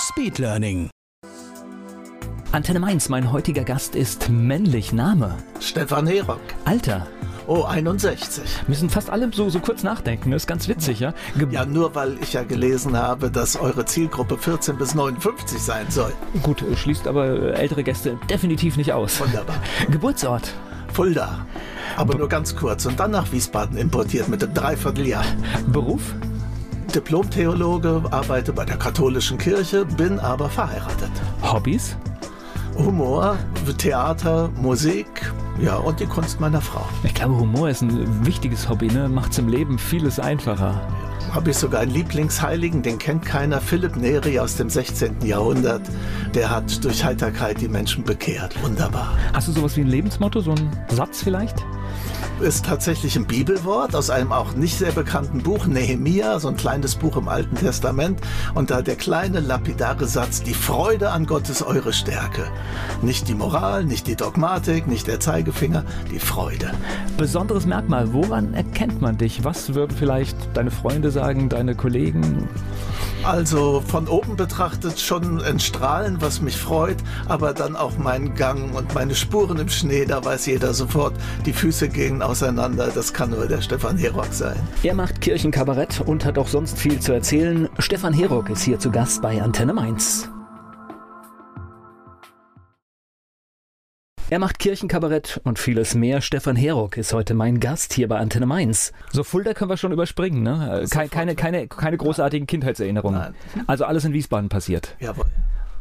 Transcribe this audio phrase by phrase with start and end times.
[0.00, 0.88] Speedlearning.
[2.52, 4.94] Antenne Mainz, mein heutiger Gast ist männlich.
[4.94, 5.36] Name?
[5.60, 6.40] Stefan Herock.
[6.64, 7.06] Alter?
[7.46, 8.42] Oh, 61.
[8.66, 10.30] Müssen fast alle so, so kurz nachdenken.
[10.30, 11.12] Das ist ganz witzig, ja?
[11.36, 15.86] Ge Ja, nur weil ich ja gelesen habe, dass eure Zielgruppe 14 bis 59 sein
[15.90, 16.12] soll.
[16.42, 19.20] Gut, schließt aber ältere Gäste definitiv nicht aus.
[19.20, 19.56] Wunderbar.
[19.90, 20.54] Geburtsort?
[20.94, 21.46] Fulda.
[21.96, 25.24] Aber nur ganz kurz und dann nach Wiesbaden importiert mit dem Dreivierteljahr.
[25.70, 26.14] Beruf?
[26.90, 31.10] Diplom-Theologe, arbeite bei der katholischen Kirche, bin aber verheiratet.
[31.42, 31.96] Hobbys?
[32.76, 33.36] Humor,
[33.78, 36.86] Theater, Musik, ja, und die Kunst meiner Frau.
[37.04, 39.08] Ich glaube, Humor ist ein wichtiges Hobby, ne?
[39.08, 40.80] Macht's im Leben vieles einfacher.
[41.32, 45.24] Habe ich sogar einen Lieblingsheiligen, den kennt keiner, Philipp Neri aus dem 16.
[45.24, 45.82] Jahrhundert.
[46.34, 48.60] Der hat durch Heiterkeit die Menschen bekehrt.
[48.62, 49.16] Wunderbar.
[49.32, 51.64] Hast du sowas wie ein Lebensmotto, so einen Satz vielleicht?
[52.40, 56.96] Ist tatsächlich ein Bibelwort aus einem auch nicht sehr bekannten Buch, Nehemia, so ein kleines
[56.96, 58.18] Buch im Alten Testament.
[58.54, 62.46] Und da der kleine lapidare Satz, die Freude an Gott ist eure Stärke.
[63.02, 66.72] Nicht die Moral, nicht die Dogmatik, nicht der Zeigefinger, die Freude.
[67.18, 69.44] Besonderes Merkmal, woran erkennt man dich?
[69.44, 72.48] Was würden vielleicht deine Freunde sagen, deine Kollegen?
[73.22, 76.96] Also von oben betrachtet schon ein Strahlen, was mich freut,
[77.28, 81.52] aber dann auch mein Gang und meine Spuren im Schnee, da weiß jeder sofort, die
[81.52, 84.56] Füße gehen auseinander, das kann nur der Stefan Herock sein.
[84.82, 87.68] Er macht Kirchenkabarett und hat auch sonst viel zu erzählen.
[87.78, 90.30] Stefan Herock ist hier zu Gast bei Antenne Mainz.
[94.30, 96.20] Er macht Kirchenkabarett und vieles mehr.
[96.20, 98.92] Stefan Herock ist heute mein Gast hier bei Antenne Mainz.
[99.10, 100.86] So Fulda können wir schon überspringen, ne?
[100.88, 103.34] Keine, keine, keine, keine großartigen Kindheitserinnerungen.
[103.66, 104.94] Also alles in Wiesbaden passiert.
[105.00, 105.26] Jawohl.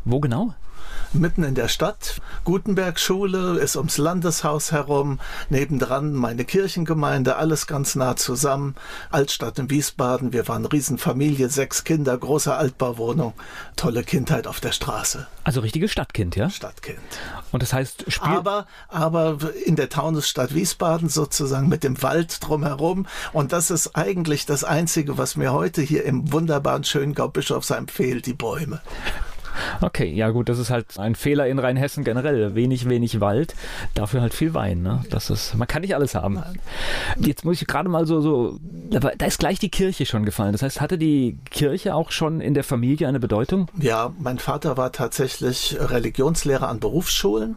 [0.05, 0.53] Wo genau?
[1.11, 8.15] Mitten in der Stadt, Gutenberg-Schule ist ums Landeshaus herum, nebendran meine Kirchengemeinde, alles ganz nah
[8.15, 8.75] zusammen.
[9.09, 13.33] Altstadt in Wiesbaden, wir waren Riesenfamilie, sechs Kinder, große Altbauwohnung,
[13.75, 16.49] tolle Kindheit auf der Straße, Also richtiges Stadtkind, ja?
[16.51, 16.99] Stadtkind.
[17.51, 23.07] Und das heißt, Spiel Aber, aber in der Taunusstadt Wiesbaden sozusagen mit dem Wald drumherum.
[23.33, 28.27] Und das ist eigentlich das Einzige, was mir heute hier im wunderbaren Schöngau Bischofsheim fehlt,
[28.27, 28.79] die Bäume.
[29.81, 32.55] Okay, ja gut, das ist halt ein Fehler in Rheinhessen generell.
[32.55, 33.55] Wenig, wenig Wald,
[33.93, 34.81] dafür halt viel Wein.
[34.81, 35.03] Ne?
[35.09, 36.41] Das ist, man kann nicht alles haben.
[37.19, 40.51] Jetzt muss ich gerade mal so, so, da ist gleich die Kirche schon gefallen.
[40.51, 43.67] Das heißt, hatte die Kirche auch schon in der Familie eine Bedeutung?
[43.79, 47.55] Ja, mein Vater war tatsächlich Religionslehrer an Berufsschulen,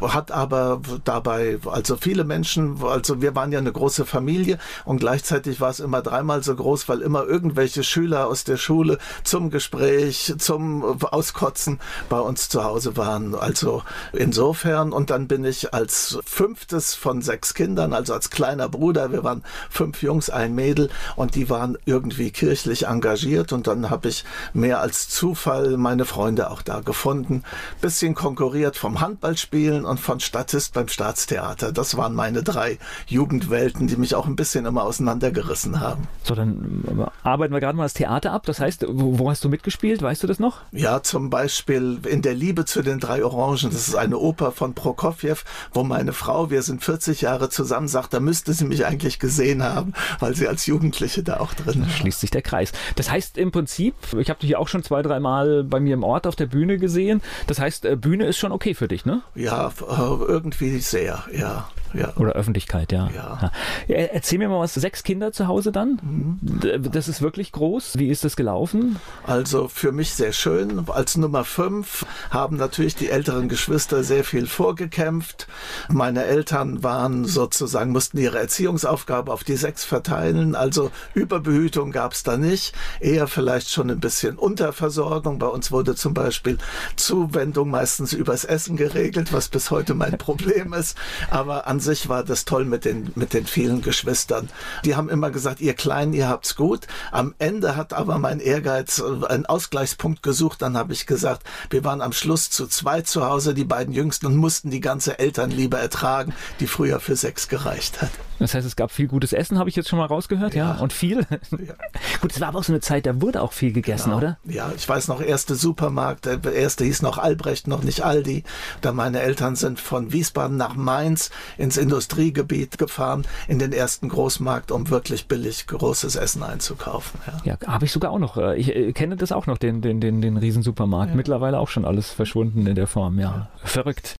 [0.00, 5.60] hat aber dabei, also viele Menschen, also wir waren ja eine große Familie und gleichzeitig
[5.60, 10.34] war es immer dreimal so groß, weil immer irgendwelche Schüler aus der Schule zum Gespräch,
[10.38, 13.34] zum Auskotzen bei uns zu Hause waren.
[13.34, 13.82] Also
[14.12, 19.24] insofern und dann bin ich als fünftes von sechs Kindern, also als kleiner Bruder, wir
[19.24, 24.24] waren fünf Jungs, ein Mädel und die waren irgendwie kirchlich engagiert und dann habe ich
[24.52, 27.44] mehr als Zufall meine Freunde auch da gefunden.
[27.80, 31.72] Bisschen konkurriert vom Handballspielen und von Statist beim Staatstheater.
[31.72, 36.06] Das waren meine drei Jugendwelten, die mich auch ein bisschen immer auseinandergerissen haben.
[36.24, 38.44] So, dann äh, arbeiten wir gerade mal das Theater ab.
[38.46, 40.02] Das heißt, wo, hast du mitgespielt?
[40.02, 40.60] Weißt du das noch?
[40.72, 43.70] Ja, zum Beispiel in der Liebe zu den drei Orangen.
[43.72, 45.36] Das ist eine Oper von Prokofjew,
[45.72, 49.62] wo meine Frau, wir sind 40 Jahre zusammen, sagt, da müsste sie mich eigentlich gesehen
[49.62, 51.88] haben, weil sie als Jugendliche da auch drin war.
[51.88, 52.72] Schließt sich der Kreis.
[52.96, 56.04] Das heißt im Prinzip, ich habe dich ja auch schon zwei, dreimal bei mir im
[56.04, 57.20] Ort auf der Bühne gesehen.
[57.46, 59.22] Das heißt, äh, Bühne ist schon okay für dich, ne?
[59.34, 62.12] Ja, äh, irgendwie sehr, ja, ja.
[62.16, 63.08] Oder Öffentlichkeit, ja.
[63.14, 63.50] Ja.
[63.88, 63.96] ja.
[63.96, 64.74] Erzähl mir mal was.
[64.74, 65.98] Sechs Kinder zu Hause dann?
[66.40, 67.98] D- Das ist wirklich groß.
[67.98, 68.96] Wie ist das gelaufen?
[69.26, 70.84] Also für mich sehr schön.
[70.88, 75.46] Als Nummer fünf haben natürlich die älteren Geschwister sehr viel vorgekämpft.
[75.88, 80.54] Meine Eltern waren sozusagen, mussten ihre Erziehungsaufgabe auf die sechs verteilen.
[80.54, 82.74] Also Überbehütung gab es da nicht.
[83.00, 85.38] Eher vielleicht schon ein bisschen Unterversorgung.
[85.38, 86.58] Bei uns wurde zum Beispiel
[86.96, 90.96] Zuwendung meistens übers Essen geregelt, was bis heute mein Problem ist.
[91.30, 94.48] Aber an sich war das toll mit den, mit den vielen Geschwistern.
[94.84, 96.86] Die haben immer gesagt, ihr Kleinen, ihr habt's gut.
[97.10, 100.62] Am Ende hat aber mein Ehrgeiz äh, einen Ausgleichspunkt gesucht.
[100.62, 104.26] Dann habe ich gesagt, wir waren am Schluss zu zweit zu Hause, die beiden Jüngsten,
[104.26, 108.10] und mussten die ganze Elternliebe ertragen, die früher für sechs gereicht hat.
[108.42, 110.80] Das heißt, es gab viel gutes Essen, habe ich jetzt schon mal rausgehört, ja, Ja.
[110.80, 111.26] und viel.
[111.52, 111.74] Ja.
[112.20, 114.16] Gut, es war aber auch so eine Zeit, da wurde auch viel gegessen, Genau.
[114.18, 114.38] oder?
[114.44, 118.44] Ja, ich weiß noch, erste Supermarkt, der erste hieß noch Albrecht, noch nicht Aldi.
[118.80, 124.70] Da meine Eltern sind von Wiesbaden nach Mainz ins Industriegebiet gefahren, in den ersten Großmarkt,
[124.72, 127.20] um wirklich billig großes Essen einzukaufen.
[127.44, 127.56] Ja.
[127.62, 128.36] Ja, habe ich sogar auch noch.
[128.36, 131.14] äh, Ich äh, kenne das auch noch, den, den, den, den Riesensupermarkt.
[131.14, 133.48] Mittlerweile auch schon alles verschwunden in der Form, ja.
[133.64, 134.16] Verrückt.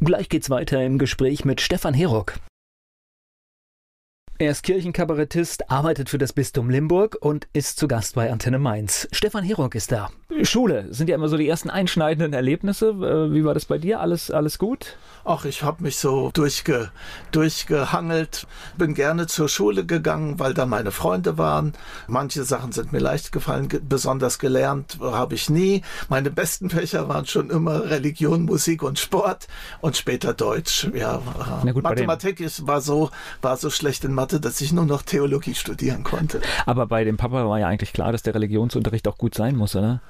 [0.00, 2.34] Gleich geht's weiter im Gespräch mit Stefan Herock.
[4.36, 9.06] Er ist Kirchenkabarettist, arbeitet für das Bistum Limburg und ist zu Gast bei Antenne Mainz.
[9.12, 10.10] Stefan Herock ist da.
[10.42, 12.88] Schule sind ja immer so die ersten einschneidenden Erlebnisse.
[12.88, 14.00] Äh, Wie war das bei dir?
[14.00, 14.96] Alles, alles gut?
[15.24, 16.90] Ach, ich habe mich so durchge,
[17.32, 21.72] durchgehangelt, bin gerne zur Schule gegangen, weil da meine Freunde waren.
[22.08, 25.82] Manche Sachen sind mir leicht gefallen, ge besonders gelernt habe ich nie.
[26.08, 29.48] Meine besten Fächer waren schon immer Religion, Musik und Sport
[29.80, 30.88] und später Deutsch.
[30.94, 31.22] Ja,
[31.72, 33.10] gut, Mathematik ist, war so
[33.40, 36.40] war so schlecht in Mathe, dass ich nur noch Theologie studieren konnte.
[36.66, 39.74] Aber bei dem Papa war ja eigentlich klar, dass der Religionsunterricht auch gut sein muss,
[39.74, 40.00] oder?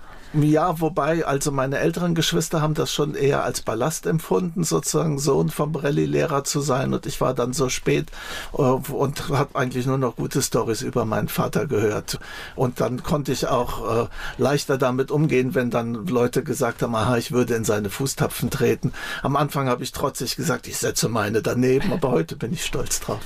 [0.41, 5.49] Ja, wobei, also meine älteren Geschwister haben das schon eher als Ballast empfunden, sozusagen Sohn
[5.49, 6.93] vom Rallye-Lehrer zu sein.
[6.93, 8.09] Und ich war dann so spät
[8.53, 12.19] äh, und habe eigentlich nur noch gute Stories über meinen Vater gehört.
[12.57, 17.17] Und dann konnte ich auch äh, leichter damit umgehen, wenn dann Leute gesagt haben, aha,
[17.17, 18.93] ich würde in seine Fußtapfen treten.
[19.23, 22.99] Am Anfang habe ich trotzig gesagt, ich setze meine daneben, aber heute bin ich stolz
[22.99, 23.21] drauf.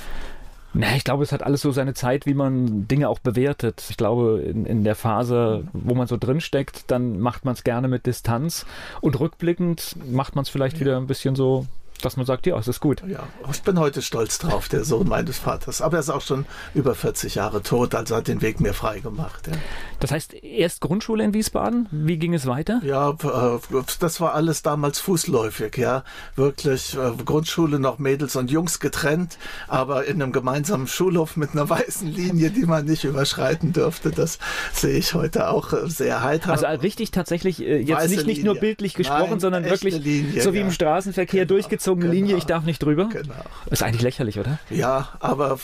[0.73, 3.83] Na, ich glaube, es hat alles so seine Zeit, wie man Dinge auch bewertet.
[3.89, 7.87] Ich glaube, in, in der Phase, wo man so drinsteckt, dann macht man es gerne
[7.87, 8.65] mit Distanz
[9.01, 11.65] und rückblickend macht man es vielleicht wieder ein bisschen so,
[12.01, 13.03] dass man sagt, ja, es ist gut.
[13.07, 15.81] Ja, ich bin heute stolz drauf, der Sohn meines Vaters.
[15.81, 18.99] Aber er ist auch schon über 40 Jahre tot, also hat den Weg mir frei
[18.99, 19.47] gemacht.
[19.47, 19.53] Ja.
[19.99, 22.81] Das heißt, erst Grundschule in Wiesbaden, wie ging es weiter?
[22.83, 23.59] Ja, äh,
[23.99, 26.03] das war alles damals fußläufig, ja.
[26.35, 29.37] Wirklich äh, Grundschule noch Mädels und Jungs getrennt,
[29.67, 34.11] aber in einem gemeinsamen Schulhof mit einer weißen Linie, die man nicht überschreiten dürfte.
[34.11, 34.39] Das
[34.73, 36.51] sehe ich heute auch äh, sehr heiter.
[36.51, 40.53] Also richtig tatsächlich jetzt Weiße nicht, nicht nur bildlich gesprochen, Nein, sondern wirklich Linie, so
[40.53, 40.65] wie ja.
[40.65, 42.13] im Straßenverkehr Genau, durchgezogene genau.
[42.13, 43.09] Linie, ich darf nicht drüber.
[43.11, 43.33] genau.
[43.69, 44.59] Ist eigentlich lächerlich, oder?
[44.69, 45.57] Ja, aber äh,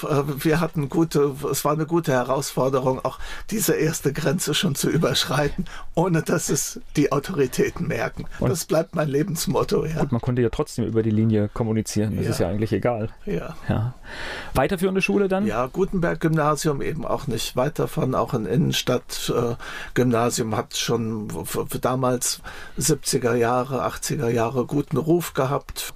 [0.44, 3.20] wir hatten gute, es war eine gute Herausforderung, auch
[3.50, 8.26] diese erste Grenze schon zu überschreiten, ohne dass es die Autoritäten merken.
[8.40, 10.00] Und- das bleibt mein Lebensmotto, ja.
[10.00, 12.16] Gut, man konnte ja trotzdem über die Linie kommunizieren.
[12.16, 12.32] Das Ja.
[12.32, 13.10] ist ja eigentlich egal.
[13.26, 13.56] ja.
[13.70, 13.94] Ja.
[14.54, 15.46] Weiterführende Schule dann?
[15.46, 21.28] Ja, Gutenberg-Gymnasium eben auch nicht weit davon, auch ein Innenstadt-Gymnasium hat schon
[21.82, 22.42] damals
[22.80, 25.94] 70er Jahre, 80er Jahre guten Ruf gehabt.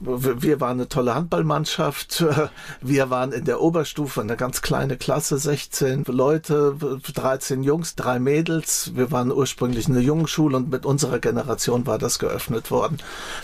[0.00, 2.24] Wir waren eine tolle Handballmannschaft.
[2.80, 6.76] Wir waren in der Oberstufe eine ganz kleine Klasse, 16 Leute,
[7.14, 8.92] 13 Jungs, drei Mädels.
[8.94, 12.98] Wir waren ursprünglich eine Jungenschule und mit unserer Generation war das geöffnet worden.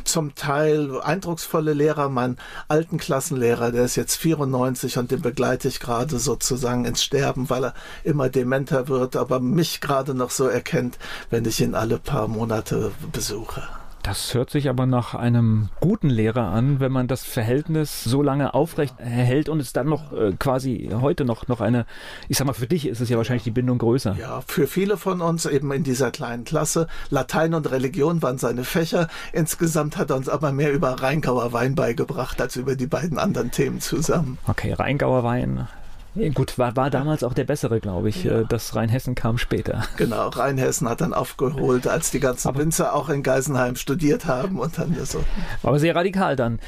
[0.05, 2.37] Zum Teil eindrucksvolle Lehrer, mein
[2.67, 7.65] alten Klassenlehrer, der ist jetzt 94 und den begleite ich gerade sozusagen ins Sterben, weil
[7.67, 7.75] er
[8.05, 10.99] immer dementer wird, aber mich gerade noch so erkennt,
[11.31, 13.63] wenn ich ihn alle paar Monate besuche.
[14.09, 18.55] Das hört sich aber nach einem guten Lehrer an, wenn man das Verhältnis so lange
[18.55, 21.85] aufrecht erhält und es dann noch äh, quasi heute noch, noch eine,
[22.27, 24.17] ich sag mal, für dich ist es ja wahrscheinlich die Bindung größer.
[24.19, 26.87] Ja, für viele von uns eben in dieser kleinen Klasse.
[27.11, 29.09] Latein und Religion waren seine Fächer.
[29.35, 33.51] Insgesamt hat er uns aber mehr über Rheingauer Wein beigebracht als über die beiden anderen
[33.51, 34.39] Themen zusammen.
[34.47, 35.69] Okay, Rheingauer Wein.
[36.15, 38.25] Ja, gut, war, war damals auch der bessere, glaube ich.
[38.27, 39.85] Äh, Das Rheinhessen kam später.
[39.97, 44.59] Genau, Rheinhessen hat dann aufgeholt, als die ganzen Aber- Winzer auch in Geisenheim studiert haben
[44.59, 45.23] und dann so.
[45.63, 46.59] Aber sehr radikal dann.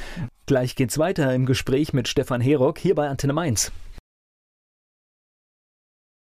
[0.45, 3.71] Gleich geht's weiter im Gespräch mit Stefan Herock hier bei Antenne Mainz.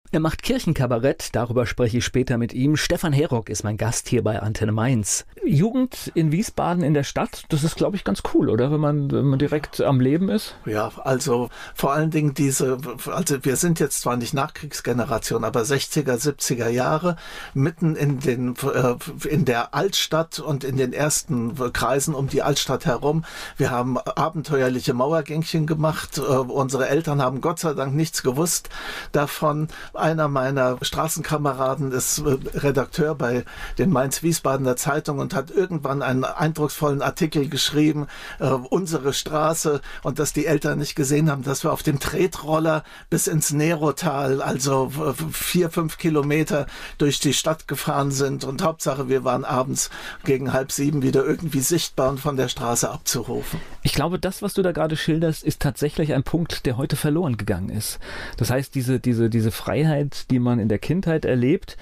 [0.09, 2.77] Er macht Kirchenkabarett, darüber spreche ich später mit ihm.
[2.77, 5.25] Stefan Herock ist mein Gast hier bei Antenne Mainz.
[5.45, 8.71] Jugend in Wiesbaden in der Stadt, das ist, glaube ich, ganz cool, oder?
[8.71, 10.55] Wenn man, wenn man direkt am Leben ist.
[10.65, 16.15] Ja, also vor allen Dingen diese, also wir sind jetzt zwar nicht Nachkriegsgeneration, aber 60er,
[16.15, 17.17] 70er Jahre,
[17.53, 22.85] mitten in den, äh, in der Altstadt und in den ersten Kreisen um die Altstadt
[22.85, 23.25] herum.
[23.57, 26.17] Wir haben abenteuerliche Mauergängchen gemacht.
[26.17, 28.69] Äh, Unsere Eltern haben Gott sei Dank nichts gewusst
[29.11, 29.67] davon.
[29.97, 33.43] Einer meiner Straßenkameraden ist äh, Redakteur bei
[33.77, 38.07] den Mainz-Wiesbadener Zeitung und hat irgendwann einen eindrucksvollen Artikel geschrieben,
[38.39, 42.83] äh, unsere Straße und dass die Eltern nicht gesehen haben, dass wir auf dem Tretroller
[43.09, 44.91] bis ins Nerotal, also
[45.31, 49.89] vier, fünf Kilometer durch die Stadt gefahren sind und Hauptsache wir waren abends
[50.23, 53.59] gegen halb sieben wieder irgendwie sichtbar und von der Straße abzurufen.
[53.83, 57.37] Ich glaube, das, was du da gerade schilderst, ist tatsächlich ein Punkt, der heute verloren
[57.37, 57.99] gegangen ist.
[58.37, 59.86] Das heißt, diese, diese, diese Freiheit,
[60.31, 61.77] die man in der Kindheit erlebt,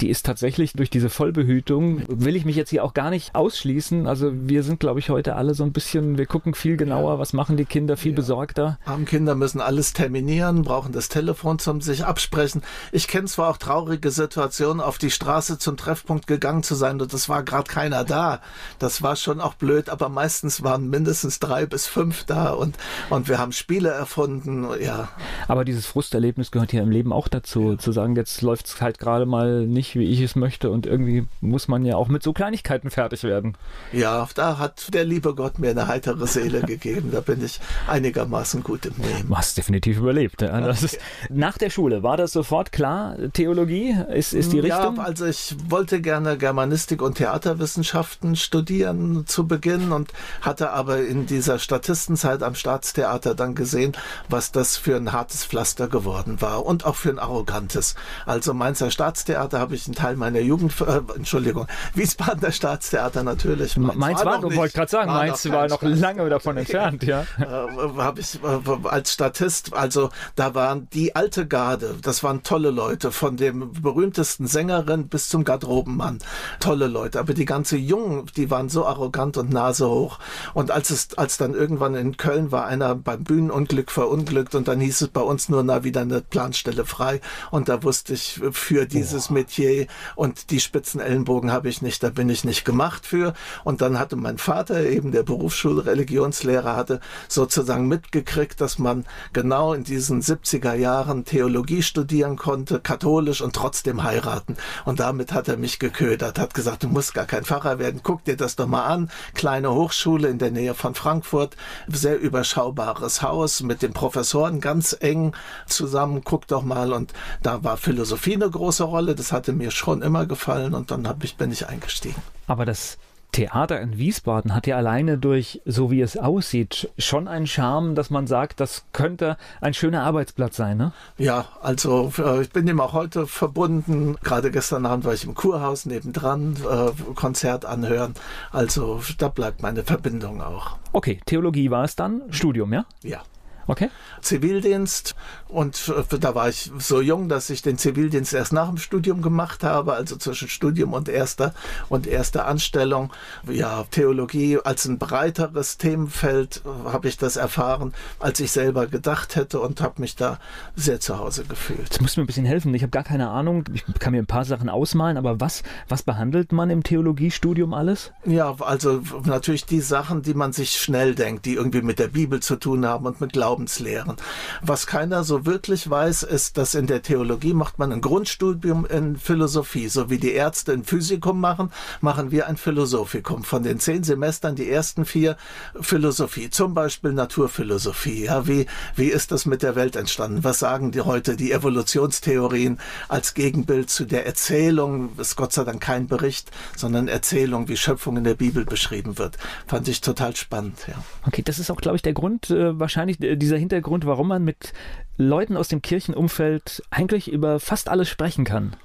[0.00, 4.06] die ist tatsächlich durch diese Vollbehütung, will ich mich jetzt hier auch gar nicht ausschließen.
[4.06, 7.32] Also wir sind, glaube ich, heute alle so ein bisschen, wir gucken viel genauer, was
[7.32, 8.16] machen die Kinder, viel ja.
[8.16, 8.78] besorgter.
[8.84, 12.62] Arme Kinder müssen alles terminieren, brauchen das Telefon zum sich absprechen.
[12.92, 17.12] Ich kenne zwar auch traurige Situationen, auf die Straße zum Treffpunkt gegangen zu sein und
[17.12, 18.40] es war gerade keiner da.
[18.78, 22.76] Das war schon auch blöd, aber meistens waren mindestens drei bis fünf da und,
[23.10, 25.08] und wir haben Spiele erfunden, ja.
[25.48, 27.78] Aber dieses Frusterlebnis gehört ja im Leben auch dazu, ja.
[27.78, 31.26] zu sagen, jetzt läuft es halt gerade mal nicht, wie ich es möchte und irgendwie
[31.40, 33.56] muss man ja auch mit so Kleinigkeiten fertig werden.
[33.92, 37.10] Ja, da hat der liebe Gott mir eine heitere Seele gegeben.
[37.12, 39.28] Da bin ich einigermaßen gut im Leben.
[39.28, 40.42] Du hast definitiv überlebt.
[40.42, 40.58] Ja.
[40.58, 40.84] Okay.
[40.84, 44.96] Ist, nach der Schule war das sofort klar, Theologie ist, ist die Richtung?
[44.96, 51.26] Ja, also ich wollte gerne Germanistik und Theaterwissenschaften studieren zu Beginn und hatte aber in
[51.26, 53.92] dieser Statistenzeit am Staatstheater dann gesehen,
[54.28, 57.94] was das für ein hartes Pflaster geworden war und auch für ein arrogantes.
[58.26, 63.76] Also Mainzer Staatstheater habe ich einen Teil meiner Jugend, äh, Entschuldigung, Wiesbadener Staatstheater natürlich.
[63.76, 67.02] Mainz, Mainz war, war wollte gerade sagen, war Mainz noch war noch lange davon entfernt,
[67.02, 67.26] ja.
[67.40, 72.70] Äh, habe ich äh, als Statist, also da waren die alte Garde, das waren tolle
[72.70, 76.18] Leute, von dem berühmtesten Sängerin bis zum Garderobenmann,
[76.60, 77.18] tolle Leute.
[77.18, 80.18] Aber die ganze Jungen, die waren so arrogant und Nase hoch.
[80.54, 84.80] Und als es, als dann irgendwann in Köln war einer beim Bühnenunglück verunglückt und dann
[84.80, 87.20] hieß es bei uns nur na wieder eine Planstelle frei
[87.50, 89.34] und da wusste ich für dieses oh.
[89.34, 89.69] Metier
[90.16, 93.34] und die spitzen Ellenbogen habe ich nicht, da bin ich nicht gemacht für.
[93.64, 99.72] Und dann hatte mein Vater eben der Berufsschule Religionslehrer hatte sozusagen mitgekriegt, dass man genau
[99.72, 104.56] in diesen 70er Jahren Theologie studieren konnte, katholisch und trotzdem heiraten.
[104.84, 108.24] Und damit hat er mich geködert, hat gesagt, du musst gar kein Pfarrer werden, guck
[108.24, 109.10] dir das doch mal an.
[109.34, 111.56] Kleine Hochschule in der Nähe von Frankfurt,
[111.88, 115.34] sehr überschaubares Haus mit den Professoren ganz eng
[115.66, 116.92] zusammen, guck doch mal.
[116.92, 117.12] Und
[117.42, 121.22] da war Philosophie eine große Rolle, das hatte mir schon immer gefallen und dann hab
[121.22, 122.22] ich, bin ich eingestiegen.
[122.46, 122.98] Aber das
[123.32, 128.10] Theater in Wiesbaden hat ja alleine durch, so wie es aussieht, schon einen Charme, dass
[128.10, 130.92] man sagt, das könnte ein schöner Arbeitsplatz sein, ne?
[131.16, 134.16] Ja, also äh, ich bin ihm auch heute verbunden.
[134.24, 138.14] Gerade gestern Abend war ich im Kurhaus nebendran, äh, Konzert anhören.
[138.50, 140.76] Also da bleibt meine Verbindung auch.
[140.92, 142.84] Okay, Theologie war es dann, Studium, ja?
[143.02, 143.22] Ja.
[143.70, 143.88] Okay.
[144.20, 145.14] Zivildienst
[145.46, 149.62] und da war ich so jung, dass ich den Zivildienst erst nach dem Studium gemacht
[149.64, 151.54] habe, also zwischen Studium und erster
[151.88, 153.12] und erster Anstellung.
[153.48, 159.36] Ja, Theologie als ein breiteres Themenfeld äh, habe ich das erfahren, als ich selber gedacht
[159.36, 160.38] hätte und habe mich da
[160.74, 161.90] sehr zu Hause gefühlt.
[161.90, 162.74] Das muss mir ein bisschen helfen.
[162.74, 163.64] Ich habe gar keine Ahnung.
[163.72, 168.12] Ich kann mir ein paar Sachen ausmalen, aber was, was behandelt man im Theologiestudium alles?
[168.24, 172.40] Ja, also natürlich die Sachen, die man sich schnell denkt, die irgendwie mit der Bibel
[172.40, 174.16] zu tun haben und mit Glauben Glaubenslehren.
[174.62, 179.16] Was keiner so wirklich weiß, ist, dass in der Theologie macht man ein Grundstudium in
[179.16, 179.88] Philosophie.
[179.88, 183.44] So wie die Ärzte ein Physikum machen, machen wir ein Philosophikum.
[183.44, 185.36] Von den zehn Semestern die ersten vier
[185.80, 188.24] Philosophie, zum Beispiel Naturphilosophie.
[188.24, 190.44] Ja, wie, wie ist das mit der Welt entstanden?
[190.44, 195.10] Was sagen die heute die Evolutionstheorien als Gegenbild zu der Erzählung?
[195.18, 199.36] Ist Gott sei Dank kein Bericht, sondern Erzählung, wie Schöpfung in der Bibel beschrieben wird.
[199.66, 200.94] Fand ich total spannend, ja.
[201.26, 204.44] Okay, das ist auch, glaube ich, der Grund, äh, wahrscheinlich, äh, dieser Hintergrund, warum man
[204.44, 204.72] mit
[205.16, 208.76] Leuten aus dem Kirchenumfeld eigentlich über fast alles sprechen kann.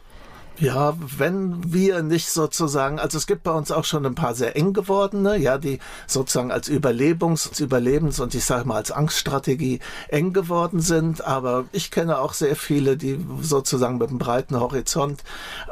[0.57, 4.55] Ja, wenn wir nicht sozusagen, also es gibt bei uns auch schon ein paar sehr
[4.55, 10.31] eng gewordene, ja, die sozusagen als Überlebens-, Überlebens- und ich sage mal als Angststrategie eng
[10.31, 15.23] geworden sind, aber ich kenne auch sehr viele, die sozusagen mit einem breiten Horizont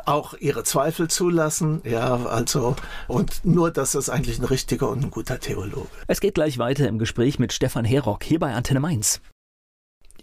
[0.06, 2.76] auch ihre Zweifel zulassen, ja, also
[3.08, 5.88] und nur, das ist eigentlich ein richtiger und ein guter Theologe.
[6.08, 9.22] Es geht gleich weiter im Gespräch mit Stefan Herock hier bei Antenne Mainz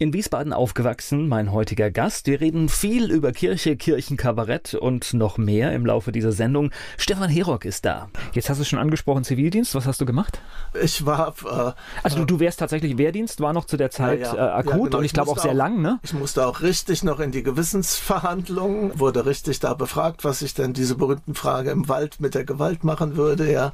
[0.01, 2.25] in Wiesbaden aufgewachsen, mein heutiger Gast.
[2.25, 6.71] Wir reden viel über Kirche, Kirchenkabarett und noch mehr im Laufe dieser Sendung.
[6.97, 8.09] Stefan Herock ist da.
[8.33, 9.75] Jetzt hast du schon angesprochen Zivildienst.
[9.75, 10.41] Was hast du gemacht?
[10.81, 11.35] Ich war.
[11.45, 14.47] Äh, also du, du wärst tatsächlich Wehrdienst, war noch zu der Zeit ja, ja.
[14.47, 14.97] Äh, akut ja, genau.
[14.97, 15.99] und ich, ich glaube auch sehr auch, lang, ne?
[16.01, 20.73] Ich musste auch richtig noch in die Gewissensverhandlungen, wurde richtig da befragt, was ich denn
[20.73, 23.71] diese berühmten Frage im Wald mit der Gewalt machen würde, ja.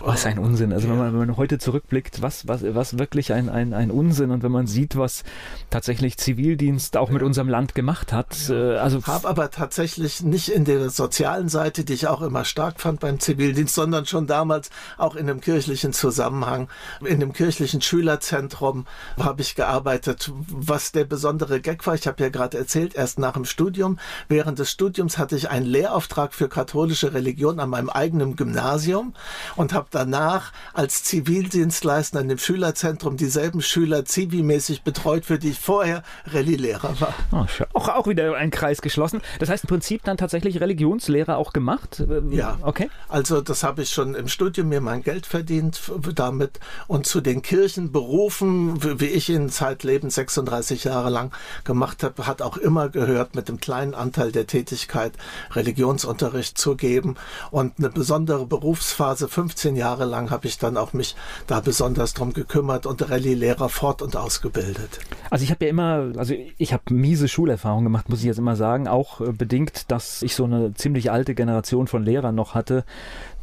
[0.00, 0.74] Was ein Unsinn.
[0.74, 4.30] Also wenn man, wenn man heute zurückblickt, was, was, was wirklich ein, ein, ein Unsinn
[4.30, 5.24] und wenn man sieht, was
[5.70, 8.36] tatsächlich Zivildienst auch mit unserem Land gemacht hat.
[8.48, 8.74] Ja.
[8.74, 12.80] Äh, also habe aber tatsächlich nicht in der sozialen Seite, die ich auch immer stark
[12.80, 16.68] fand beim Zivildienst, sondern schon damals auch in einem kirchlichen Zusammenhang,
[17.00, 18.86] in einem kirchlichen Schülerzentrum
[19.18, 20.32] habe ich gearbeitet.
[20.48, 23.98] Was der besondere Gag war, ich habe ja gerade erzählt, erst nach dem Studium.
[24.28, 29.14] Während des Studiums hatte ich einen Lehrauftrag für katholische Religion an meinem eigenen Gymnasium
[29.56, 35.59] und habe danach als Zivildienstleister in dem Schülerzentrum dieselben Schüler zivilmäßig betreut, für die ich
[35.60, 37.14] vorher Rallye-Lehrer war.
[37.32, 39.20] Oh, auch, auch wieder ein Kreis geschlossen.
[39.38, 42.02] Das heißt im Prinzip dann tatsächlich Religionslehre auch gemacht?
[42.30, 42.58] Ja.
[42.62, 42.90] Okay.
[43.08, 45.80] Also das habe ich schon im Studium mir mein Geld verdient
[46.14, 51.32] damit und zu den Kirchenberufen, wie ich ihn zeitlebens 36 Jahre lang
[51.64, 55.12] gemacht habe, hat auch immer gehört, mit dem kleinen Anteil der Tätigkeit
[55.52, 57.16] Religionsunterricht zu geben.
[57.50, 62.32] Und eine besondere Berufsphase, 15 Jahre lang, habe ich dann auch mich da besonders drum
[62.32, 65.00] gekümmert und Rallye-Lehrer fort- und ausgebildet.
[65.30, 68.56] Also ich habe ja immer, also ich habe miese Schulerfahrung gemacht, muss ich jetzt immer
[68.56, 72.84] sagen, auch äh, bedingt, dass ich so eine ziemlich alte Generation von Lehrern noch hatte,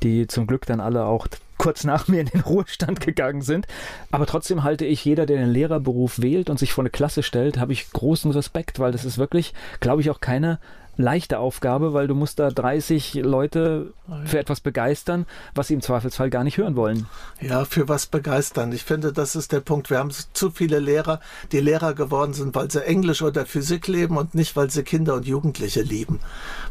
[0.03, 3.67] die zum Glück dann alle auch kurz nach mir in den Ruhestand gegangen sind.
[4.11, 7.57] Aber trotzdem halte ich, jeder, der den Lehrerberuf wählt und sich vor eine Klasse stellt,
[7.57, 10.59] habe ich großen Respekt, weil das ist wirklich, glaube ich, auch keine
[10.97, 13.93] leichte Aufgabe, weil du musst da 30 Leute
[14.25, 17.07] für etwas begeistern, was sie im Zweifelsfall gar nicht hören wollen.
[17.39, 18.71] Ja, für was begeistern.
[18.71, 19.89] Ich finde, das ist der Punkt.
[19.89, 21.19] Wir haben zu viele Lehrer,
[21.51, 25.15] die Lehrer geworden sind, weil sie Englisch oder Physik leben und nicht, weil sie Kinder
[25.15, 26.19] und Jugendliche lieben.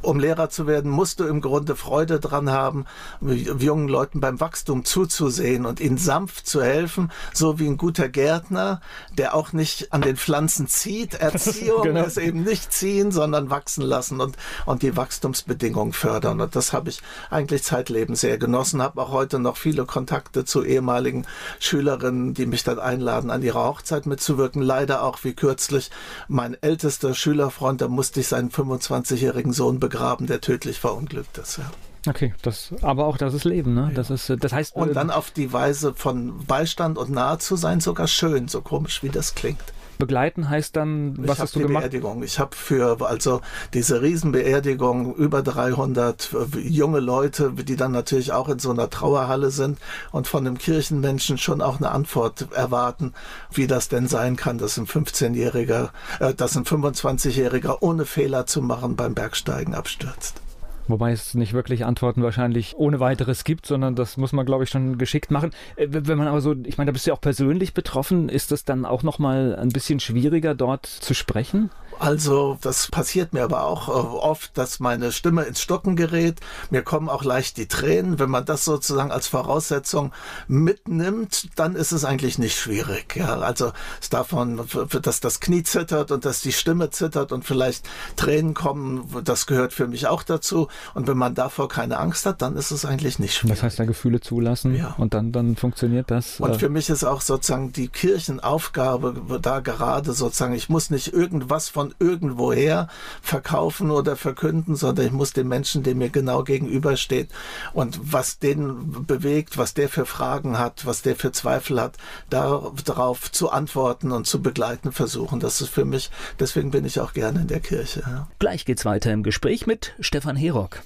[0.03, 2.87] Um Lehrer zu werden, musst du im Grunde Freude dran haben,
[3.21, 8.81] jungen Leuten beim Wachstum zuzusehen und ihnen sanft zu helfen, so wie ein guter Gärtner,
[9.17, 11.15] der auch nicht an den Pflanzen zieht.
[11.27, 12.05] Erziehung genau.
[12.05, 16.41] ist eben nicht ziehen, sondern wachsen lassen lassen und, und die Wachstumsbedingungen fördern.
[16.41, 20.65] Und das habe ich eigentlich zeitlebens sehr genossen, habe auch heute noch viele Kontakte zu
[20.65, 21.27] ehemaligen
[21.59, 24.63] Schülerinnen, die mich dann einladen, an ihrer Hochzeit mitzuwirken.
[24.63, 25.91] Leider auch wie kürzlich
[26.29, 31.59] mein ältester Schülerfreund, da musste ich seinen 25-jährigen Sohn begraben, der tödlich verunglückt ist.
[31.59, 31.71] Ja.
[32.09, 33.91] Okay, das, aber auch das ist Leben, ne?
[33.93, 34.77] Das ist, das heißt.
[34.77, 39.03] Und dann auf die Weise von Beistand und nahe zu sein, sogar schön, so komisch
[39.03, 39.59] wie das klingt.
[39.99, 41.83] Begleiten heißt dann, was ich hast du gemacht?
[41.83, 42.23] Beerdigung.
[42.23, 43.41] Ich habe für also
[43.75, 49.51] diese Riesenbeerdigung über 300 äh, junge Leute, die dann natürlich auch in so einer Trauerhalle
[49.51, 49.79] sind
[50.13, 53.13] und von einem Kirchenmenschen schon auch eine Antwort erwarten,
[53.53, 58.63] wie das denn sein kann, dass ein 15-Jähriger, äh, dass ein 25-Jähriger ohne Fehler zu
[58.63, 60.46] machen beim Bergsteigen abstürzt.
[60.89, 64.71] Wobei es nicht wirklich Antworten wahrscheinlich ohne weiteres gibt, sondern das muss man, glaube ich,
[64.71, 65.51] schon geschickt machen.
[65.77, 68.53] Äh, wenn man aber so, ich meine, da bist du ja auch persönlich betroffen, ist
[68.53, 71.71] das dann auch nochmal ein bisschen schwieriger, dort zu sprechen?
[71.99, 76.41] Also das passiert mir aber auch äh, oft, dass meine Stimme ins Stocken gerät.
[76.71, 78.19] Mir kommen auch leicht die Tränen.
[78.19, 80.13] Wenn man das sozusagen als Voraussetzung
[80.49, 83.17] mitnimmt, dann ist es eigentlich nicht schwierig.
[83.17, 84.67] Ja, also es davon,
[85.03, 89.73] dass das Knie zittert und dass die Stimme zittert und vielleicht Tränen kommen, das gehört
[89.73, 90.69] für mich auch dazu.
[90.95, 93.57] Und wenn man davor keine Angst hat, dann ist es eigentlich nicht schwierig.
[93.57, 94.95] Das heißt, da Gefühle zulassen ja.
[94.99, 96.41] und dann, dann funktioniert das.
[96.41, 101.13] Und äh für mich ist auch sozusagen die Kirchenaufgabe da gerade sozusagen, ich muss nicht
[101.13, 102.89] irgendwas von von irgendwoher
[103.23, 107.29] verkaufen oder verkünden, sondern ich muss den Menschen, der mir genau gegenübersteht
[107.73, 111.97] und was den bewegt, was der für Fragen hat, was der für Zweifel hat,
[112.31, 115.41] darauf zu antworten und zu begleiten versuchen.
[115.41, 118.03] Das ist für mich, deswegen bin ich auch gerne in der Kirche.
[118.07, 118.29] Ja.
[118.39, 120.83] Gleich geht's weiter im Gespräch mit Stefan Herock.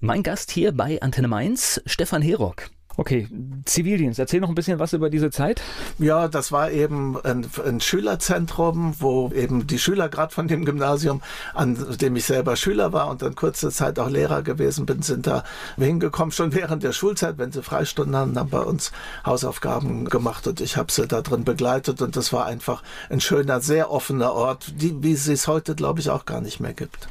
[0.00, 2.70] Mein Gast hier bei Antenne Mainz, Stefan Herock.
[2.98, 3.28] Okay,
[3.66, 4.18] Zivildienst.
[4.18, 5.60] Erzähl noch ein bisschen was über diese Zeit.
[5.98, 11.20] Ja, das war eben ein, ein Schülerzentrum, wo eben die Schüler gerade von dem Gymnasium,
[11.52, 15.26] an dem ich selber Schüler war und dann kurze Zeit auch Lehrer gewesen bin, sind
[15.26, 15.44] da
[15.76, 18.92] hingekommen, schon während der Schulzeit, wenn sie Freistunden haben, haben bei uns
[19.26, 23.60] Hausaufgaben gemacht und ich habe sie da drin begleitet und das war einfach ein schöner,
[23.60, 27.08] sehr offener Ort, die, wie sie es heute, glaube ich, auch gar nicht mehr gibt.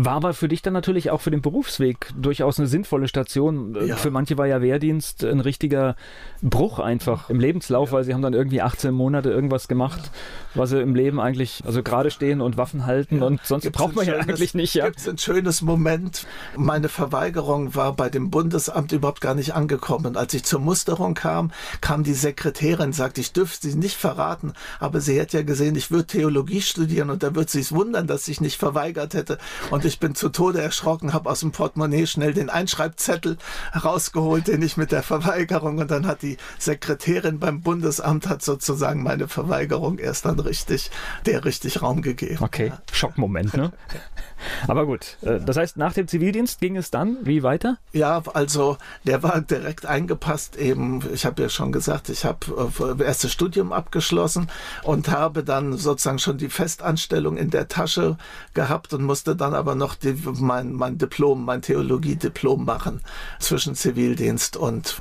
[0.00, 3.76] War aber für dich dann natürlich auch für den Berufsweg durchaus eine sinnvolle Station.
[3.84, 3.96] Ja.
[3.96, 5.96] Für manche war ja Wehrdienst ein richtiger
[6.40, 7.96] Bruch einfach im Lebenslauf, ja.
[7.96, 10.60] weil sie haben dann irgendwie 18 Monate irgendwas gemacht, ja.
[10.60, 13.96] was sie im Leben eigentlich, also gerade stehen und Waffen halten und sonst gibt's braucht
[13.96, 14.74] man ja eigentlich nicht.
[14.74, 14.84] Ja.
[14.84, 16.28] Gibt ein schönes Moment.
[16.56, 20.16] Meine Verweigerung war bei dem Bundesamt überhaupt gar nicht angekommen.
[20.16, 25.00] Als ich zur Musterung kam, kam die Sekretärin, sagte, ich dürfte sie nicht verraten, aber
[25.00, 28.28] sie hätte ja gesehen, ich würde Theologie studieren und da würde sie es wundern, dass
[28.28, 29.38] ich nicht verweigert hätte.
[29.72, 33.38] Und ich bin zu Tode erschrocken, habe aus dem Portemonnaie schnell den Einschreibzettel
[33.82, 39.02] rausgeholt, den ich mit der Verweigerung und dann hat die Sekretärin beim Bundesamt hat sozusagen
[39.02, 40.90] meine Verweigerung erst dann richtig,
[41.26, 42.44] der richtig Raum gegeben.
[42.44, 43.72] Okay, Schockmoment, ne?
[44.68, 47.78] Aber gut, äh, das heißt, nach dem Zivildienst ging es dann wie weiter?
[47.92, 52.70] Ja, also der war direkt eingepasst eben, ich habe ja schon gesagt, ich habe
[53.00, 54.48] äh, erstes Studium abgeschlossen
[54.82, 58.18] und habe dann sozusagen schon die Festanstellung in der Tasche
[58.54, 63.02] gehabt und musste dann aber aber noch die, mein, mein Diplom, mein Theologie-Diplom machen
[63.38, 64.96] zwischen Zivildienst und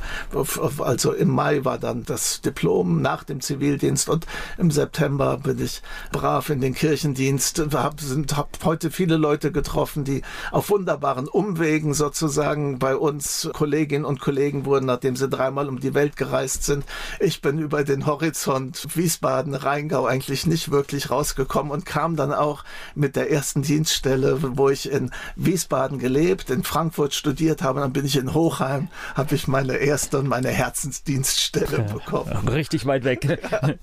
[0.80, 4.26] also im Mai war dann das Diplom nach dem Zivildienst und
[4.58, 10.70] im September bin ich brav in den Kirchendienst, hab heute viele Leute getroffen, die auf
[10.70, 16.18] wunderbaren Umwegen sozusagen bei uns Kolleginnen und Kollegen wurden, nachdem sie dreimal um die Welt
[16.18, 16.84] gereist sind.
[17.22, 22.66] Ich bin über den Horizont Wiesbaden, Rheingau eigentlich nicht wirklich rausgekommen und kam dann auch
[22.96, 28.06] mit der ersten Dienststelle, wo ich in Wiesbaden gelebt, in Frankfurt studiert habe, dann bin
[28.06, 32.48] ich in Hochheim, habe ich meine erste und meine Herzensdienststelle bekommen.
[32.48, 33.40] Richtig weit weg.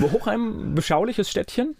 [0.00, 1.76] Hochheim, beschauliches Städtchen?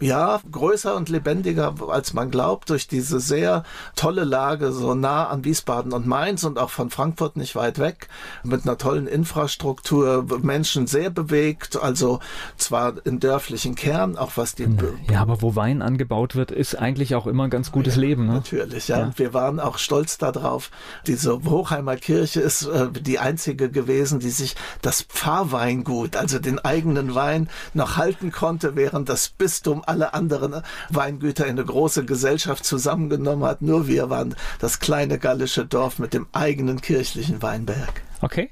[0.00, 3.64] Ja, größer und lebendiger, als man glaubt, durch diese sehr
[3.96, 8.08] tolle Lage so nah an Wiesbaden und Mainz und auch von Frankfurt nicht weit weg,
[8.44, 12.20] mit einer tollen Infrastruktur, Menschen sehr bewegt, also
[12.56, 14.68] zwar im dörflichen Kern, auch was die...
[15.10, 18.26] Ja, aber wo Wein angebaut wird, ist eigentlich auch immer ein ganz gutes ja, Leben.
[18.26, 18.34] Ne?
[18.34, 18.98] Natürlich, ja.
[18.98, 19.04] ja.
[19.06, 20.70] Und wir waren auch stolz darauf.
[21.06, 27.14] Diese Hochheimer Kirche ist äh, die einzige gewesen, die sich das Pfarrweingut, also den eigenen
[27.14, 33.44] Wein, noch halten konnte, während das Bistum alle anderen Weingüter in eine große Gesellschaft zusammengenommen
[33.44, 33.62] hat.
[33.62, 38.02] Nur wir waren das kleine gallische Dorf mit dem eigenen kirchlichen Weinberg.
[38.20, 38.50] Okay.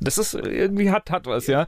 [0.00, 1.66] Das ist irgendwie hat, hat was, ja.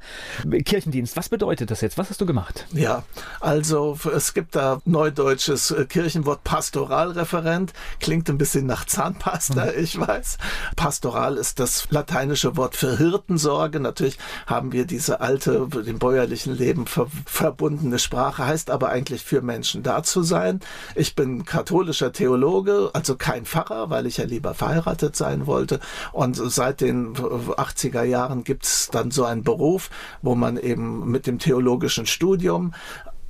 [0.64, 1.98] Kirchendienst, was bedeutet das jetzt?
[1.98, 2.66] Was hast du gemacht?
[2.72, 3.02] Ja,
[3.40, 7.72] also es gibt da neudeutsches äh, Kirchenwort Pastoralreferent.
[8.00, 9.72] Klingt ein bisschen nach Zahnpasta, mhm.
[9.76, 10.38] ich weiß.
[10.76, 13.80] Pastoral ist das lateinische Wort für Hirtensorge.
[13.80, 19.42] Natürlich haben wir diese alte, dem bäuerlichen Leben ver verbundene Sprache, heißt aber eigentlich für
[19.42, 20.60] Menschen da zu sein.
[20.94, 25.80] Ich bin katholischer Theologe, also kein Pfarrer, weil ich ja lieber verheiratet sein wollte.
[26.12, 29.90] Und seit den 80er 80er Jahren gibt es dann so einen Beruf,
[30.22, 32.72] wo man eben mit dem theologischen Studium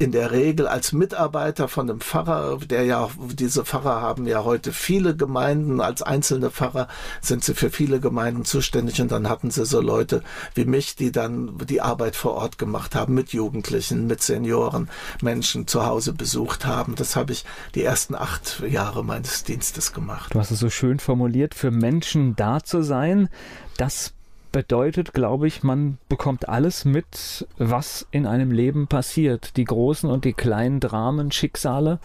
[0.00, 4.72] in der Regel als Mitarbeiter von einem Pfarrer, der ja, diese Pfarrer haben ja heute
[4.72, 6.86] viele Gemeinden, als einzelne Pfarrer
[7.20, 10.22] sind sie für viele Gemeinden zuständig und dann hatten sie so Leute
[10.54, 14.88] wie mich, die dann die Arbeit vor Ort gemacht haben, mit Jugendlichen, mit Senioren,
[15.20, 16.94] Menschen zu Hause besucht haben.
[16.94, 20.32] Das habe ich die ersten acht Jahre meines Dienstes gemacht.
[20.32, 23.28] Du hast es so schön formuliert, für Menschen da zu sein,
[23.76, 24.12] das
[24.52, 29.56] bedeutet, glaube ich, man bekommt alles mit, was in einem Leben passiert.
[29.56, 31.98] Die großen und die kleinen Dramen, Schicksale.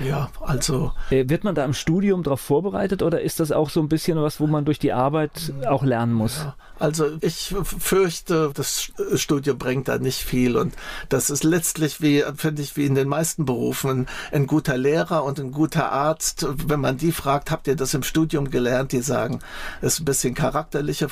[0.00, 0.92] Ja, also.
[1.10, 4.20] Äh, wird man da im Studium darauf vorbereitet oder ist das auch so ein bisschen
[4.20, 6.38] was, wo man durch die Arbeit auch lernen muss?
[6.38, 10.74] Ja, also ich fürchte, das Studium bringt da nicht viel und
[11.08, 15.40] das ist letztlich wie, finde ich, wie in den meisten Berufen ein guter Lehrer und
[15.40, 16.46] ein guter Arzt.
[16.66, 18.92] Wenn man die fragt, habt ihr das im Studium gelernt?
[18.92, 19.40] Die sagen,
[19.80, 21.08] es ist ein bisschen charakterliche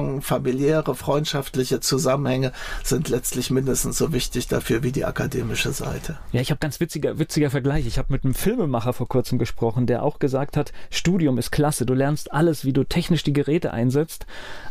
[0.00, 6.18] Voraussetzungen, familiäre, freundschaftliche Zusammenhänge sind letztlich mindestens so wichtig dafür wie die akademische Seite.
[6.32, 7.86] Ja, ich habe ganz witziger, witziger Vergleich.
[7.86, 11.86] Ich habe mit einem Filmemacher vor kurzem gesprochen, der auch gesagt hat, Studium ist klasse,
[11.86, 14.26] du lernst alles, wie du technisch die Geräte einsetzt,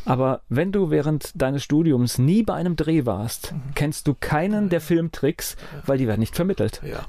[0.06, 3.62] aber wenn du während deines Studiums nie bei einem Dreh warst, mhm.
[3.76, 6.82] kennst du keinen der Filmtricks, weil die werden nicht vermittelt.
[6.84, 7.06] Ja.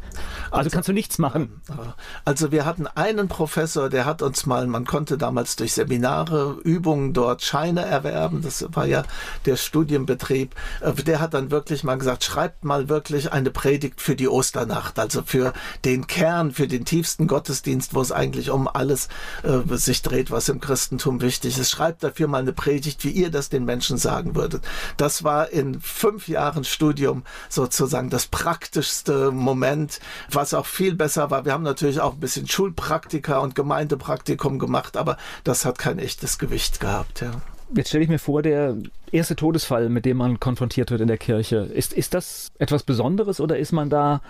[0.51, 1.61] Also, also kannst du nichts machen.
[2.25, 7.13] Also wir hatten einen Professor, der hat uns mal, man konnte damals durch Seminare, Übungen
[7.13, 9.05] dort Scheine erwerben, das war ja
[9.47, 14.17] der Studienbetrieb, äh, der hat dann wirklich mal gesagt, schreibt mal wirklich eine Predigt für
[14.17, 15.53] die Osternacht, also für
[15.85, 19.09] den Kern, für den tiefsten Gottesdienst, wo es eigentlich um alles
[19.43, 21.71] äh, sich dreht, was im Christentum wichtig ist.
[21.71, 24.63] Schreibt dafür mal eine Predigt wie ihr das den Menschen sagen würdet.
[24.97, 31.45] Das war in fünf Jahren Studium sozusagen das praktischste Moment, was auch viel besser war.
[31.45, 36.39] Wir haben natürlich auch ein bisschen Schulpraktika und Gemeindepraktikum gemacht, aber das hat kein echtes
[36.39, 37.21] Gewicht gehabt.
[37.21, 37.33] Ja.
[37.75, 38.77] Jetzt stelle ich mir vor, der
[39.13, 43.41] erste Todesfall, mit dem man konfrontiert wird in der Kirche, ist, ist das etwas Besonderes
[43.41, 44.21] oder ist man da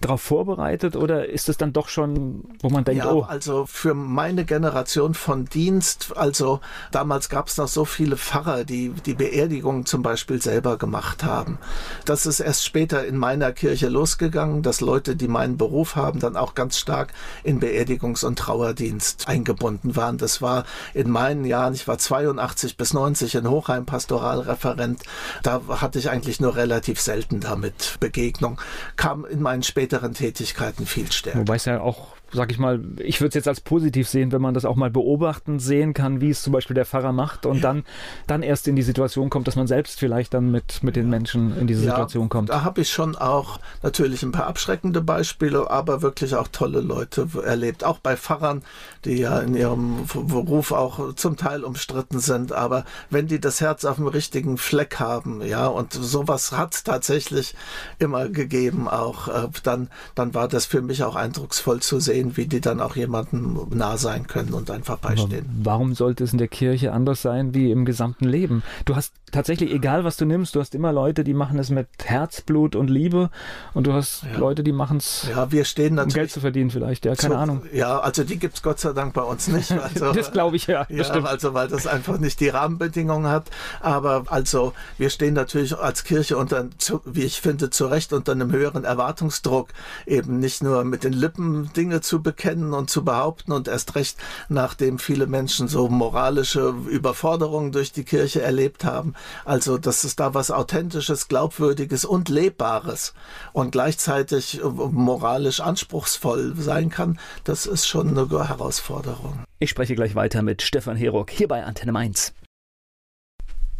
[0.00, 3.22] darauf vorbereitet oder ist es dann doch schon, wo man denkt, ja, oh.
[3.22, 6.60] Also für meine Generation von Dienst, also
[6.90, 11.58] damals gab es noch so viele Pfarrer, die die Beerdigungen zum Beispiel selber gemacht haben.
[12.06, 16.36] Das ist erst später in meiner Kirche losgegangen, dass Leute, die meinen Beruf haben, dann
[16.36, 17.12] auch ganz stark
[17.44, 20.16] in Beerdigungs- und Trauerdienst eingebunden waren.
[20.16, 25.02] Das war in meinen Jahren, ich war 82 bis 90 in Hochheim Pastoralreferent,
[25.42, 28.58] da hatte ich eigentlich nur relativ selten damit Begegnung.
[28.96, 31.40] Kam in meinen späteren späteren Tätigkeiten viel stärker.
[31.40, 34.40] Wobei es ja auch sag ich mal, ich würde es jetzt als positiv sehen, wenn
[34.40, 37.56] man das auch mal beobachten sehen kann, wie es zum Beispiel der Pfarrer macht und
[37.56, 37.62] ja.
[37.62, 37.84] dann,
[38.26, 41.56] dann erst in die Situation kommt, dass man selbst vielleicht dann mit, mit den Menschen
[41.58, 42.50] in diese ja, Situation kommt.
[42.50, 47.26] Da habe ich schon auch natürlich ein paar abschreckende Beispiele, aber wirklich auch tolle Leute
[47.44, 47.84] erlebt.
[47.84, 48.62] Auch bei Pfarrern,
[49.04, 53.84] die ja in ihrem Beruf auch zum Teil umstritten sind, aber wenn die das Herz
[53.84, 57.54] auf dem richtigen Fleck haben, ja, und sowas hat es tatsächlich
[57.98, 62.36] immer gegeben auch, äh, dann, dann war das für mich auch eindrucksvoll zu sehen sehen,
[62.36, 65.46] wie die dann auch jemandem nah sein können und einfach beistehen.
[65.60, 68.62] Aber warum sollte es in der Kirche anders sein wie im gesamten Leben?
[68.84, 71.88] Du hast tatsächlich, egal was du nimmst, du hast immer Leute, die machen es mit
[72.02, 73.30] Herzblut und Liebe
[73.74, 74.38] und du hast ja.
[74.38, 77.40] Leute, die machen es, ja, wir stehen um Geld zu verdienen vielleicht, ja, keine zu,
[77.40, 77.62] Ahnung.
[77.72, 79.70] Ja, also die gibt es Gott sei Dank bei uns nicht.
[79.80, 80.86] Also, das glaube ich, ja.
[80.88, 83.50] ja also weil das einfach nicht die Rahmenbedingungen hat.
[83.80, 86.66] Aber also wir stehen natürlich als Kirche unter,
[87.06, 89.68] wie ich finde, zu Recht unter einem höheren Erwartungsdruck,
[90.06, 94.16] eben nicht nur mit den Lippen Dinge zu bekennen und zu behaupten und erst recht,
[94.48, 99.14] nachdem viele Menschen so moralische Überforderungen durch die Kirche erlebt haben.
[99.44, 103.14] Also, dass es da was Authentisches, Glaubwürdiges und Lebbares
[103.52, 109.44] und gleichzeitig moralisch anspruchsvoll sein kann, das ist schon eine Herausforderung.
[109.60, 112.32] Ich spreche gleich weiter mit Stefan Herock hier bei Antenne Mainz.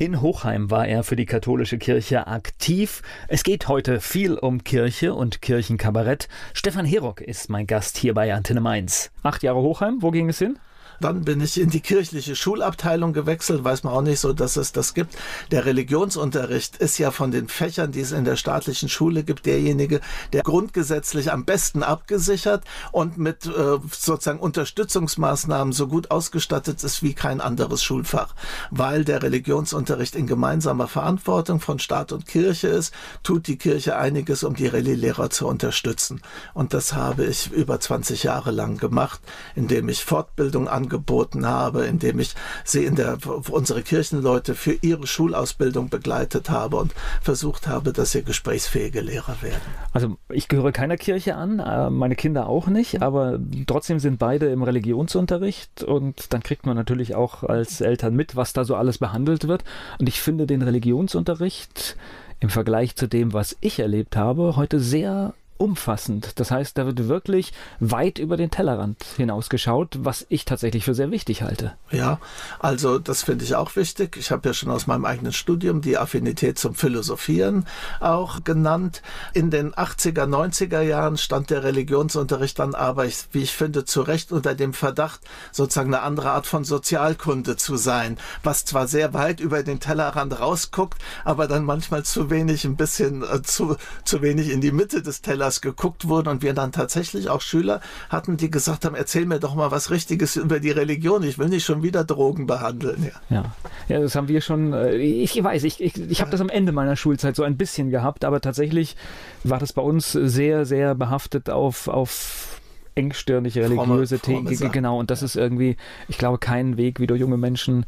[0.00, 3.02] In Hochheim war er für die katholische Kirche aktiv.
[3.28, 6.26] Es geht heute viel um Kirche und Kirchenkabarett.
[6.54, 9.10] Stefan Herock ist mein Gast hier bei Antenne Mainz.
[9.22, 10.58] Acht Jahre Hochheim, wo ging es hin?
[11.00, 14.72] Dann bin ich in die kirchliche Schulabteilung gewechselt, weiß man auch nicht so, dass es
[14.72, 15.16] das gibt.
[15.50, 20.00] Der Religionsunterricht ist ja von den Fächern, die es in der staatlichen Schule gibt, derjenige,
[20.32, 27.14] der grundgesetzlich am besten abgesichert und mit äh, sozusagen Unterstützungsmaßnahmen so gut ausgestattet ist wie
[27.14, 28.34] kein anderes Schulfach,
[28.70, 34.44] weil der Religionsunterricht in gemeinsamer Verantwortung von Staat und Kirche ist, tut die Kirche einiges,
[34.44, 36.20] um die Rallye-Lehrer zu unterstützen.
[36.52, 39.20] Und das habe ich über 20 Jahre lang gemacht,
[39.54, 43.18] indem ich Fortbildung an angeboten habe, indem ich sie in der,
[43.50, 49.60] unsere Kirchenleute für ihre Schulausbildung begleitet habe und versucht habe, dass sie gesprächsfähige Lehrer werden.
[49.92, 54.46] Also ich gehöre keiner Kirche an, äh, meine Kinder auch nicht, aber trotzdem sind beide
[54.46, 58.98] im Religionsunterricht und dann kriegt man natürlich auch als Eltern mit, was da so alles
[58.98, 59.64] behandelt wird.
[59.98, 61.96] Und ich finde den Religionsunterricht
[62.40, 66.32] im Vergleich zu dem, was ich erlebt habe, heute sehr umfassend.
[66.36, 71.10] Das heißt, da wird wirklich weit über den Tellerrand hinausgeschaut, was ich tatsächlich für sehr
[71.10, 71.74] wichtig halte.
[71.90, 72.18] Ja,
[72.58, 74.16] also das finde ich auch wichtig.
[74.16, 77.66] Ich habe ja schon aus meinem eigenen Studium die Affinität zum Philosophieren
[78.00, 79.02] auch genannt.
[79.34, 84.32] In den 80er, 90er Jahren stand der Religionsunterricht dann aber, wie ich finde, zu Recht
[84.32, 85.20] unter dem Verdacht,
[85.52, 90.40] sozusagen eine andere Art von Sozialkunde zu sein, was zwar sehr weit über den Tellerrand
[90.40, 95.02] rausguckt, aber dann manchmal zu wenig, ein bisschen äh, zu, zu wenig in die Mitte
[95.02, 98.94] des Tellers das geguckt wurde und wir dann tatsächlich auch Schüler hatten, die gesagt haben,
[98.94, 101.24] erzähl mir doch mal was Richtiges über die Religion.
[101.24, 103.10] Ich will nicht schon wieder Drogen behandeln.
[103.28, 103.54] Ja, ja,
[103.88, 106.70] ja das haben wir schon, äh, ich weiß, ich, ich, ich habe das am Ende
[106.70, 108.94] meiner Schulzeit so ein bisschen gehabt, aber tatsächlich
[109.42, 112.60] war das bei uns sehr, sehr behaftet auf, auf
[112.94, 114.46] engstirnige religiöse Themen.
[114.72, 115.76] Genau, und das ist irgendwie,
[116.08, 117.86] ich glaube, kein Weg, wie du junge Menschen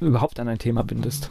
[0.00, 1.30] überhaupt an ein Thema bindest.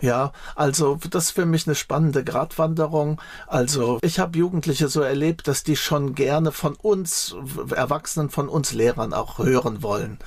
[0.00, 3.20] Ja, also das ist für mich eine spannende Gratwanderung.
[3.46, 7.34] Also ich habe Jugendliche so erlebt, dass die schon gerne von uns,
[7.74, 10.18] Erwachsenen, von uns Lehrern auch hören wollen.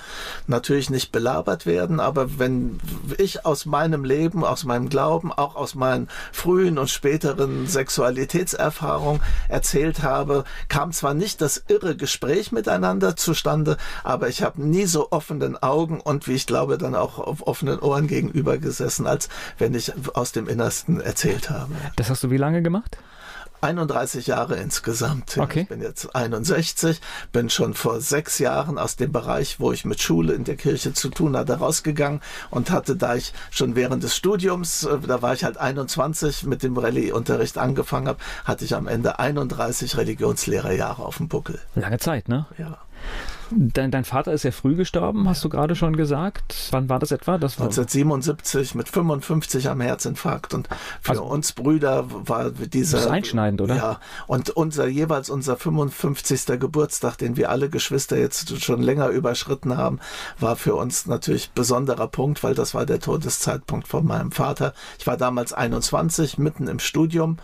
[0.48, 2.80] Natürlich nicht belabert werden, aber wenn
[3.18, 10.04] ich aus meinem Leben, aus meinem Glauben, auch aus meinen frühen und späteren Sexualitätserfahrungen erzählt
[10.04, 15.62] habe, kam zwar nicht das irre Gespräch miteinander zustande, aber ich habe nie so offenen
[15.62, 19.92] Augen und wie ich glaube dann auch auf offenen Ohren gegenüber gesessen, als wenn ich
[20.14, 21.74] aus dem Innersten erzählt habe.
[21.98, 22.98] Das hast du wie lange gemacht?
[23.62, 25.38] 31 Jahre insgesamt.
[25.38, 25.64] Okay.
[25.64, 27.02] Ich bin jetzt 61,
[27.34, 30.94] bin schon vor sechs Jahren aus dem Bereich, wo ich mit Schule in der Kirche
[30.94, 35.34] zu tun hatte, rausgegangen und hatte, da ich schon während des Studiums, äh, da war
[35.34, 41.18] ich halt 21, mit dem Rallye-Unterricht angefangen habe, hatte ich am Ende 31 Religionslehrerjahre auf
[41.18, 41.60] dem Buckel.
[41.76, 42.46] Lange Zeit, ne?
[42.58, 42.78] Ja.
[43.52, 46.70] Dein, dein, Vater ist ja früh gestorben, hast du gerade schon gesagt.
[46.72, 47.38] Wann war das etwa?
[47.38, 50.54] Das war 1977 mit 55 am Herzinfarkt.
[50.54, 50.70] Und
[51.02, 52.98] für also, uns Brüder war dieser.
[52.98, 53.76] Das ist einschneidend, oder?
[53.76, 54.00] Ja.
[54.28, 56.60] Und unser jeweils unser 55.
[56.60, 60.00] Geburtstag, den wir alle Geschwister jetzt schon länger überschritten haben,
[60.40, 64.74] war für uns natürlich besonderer Punkt, weil das war der Todeszeitpunkt von meinem Vater.
[65.00, 67.38] Ich war damals 21, mitten im Studium.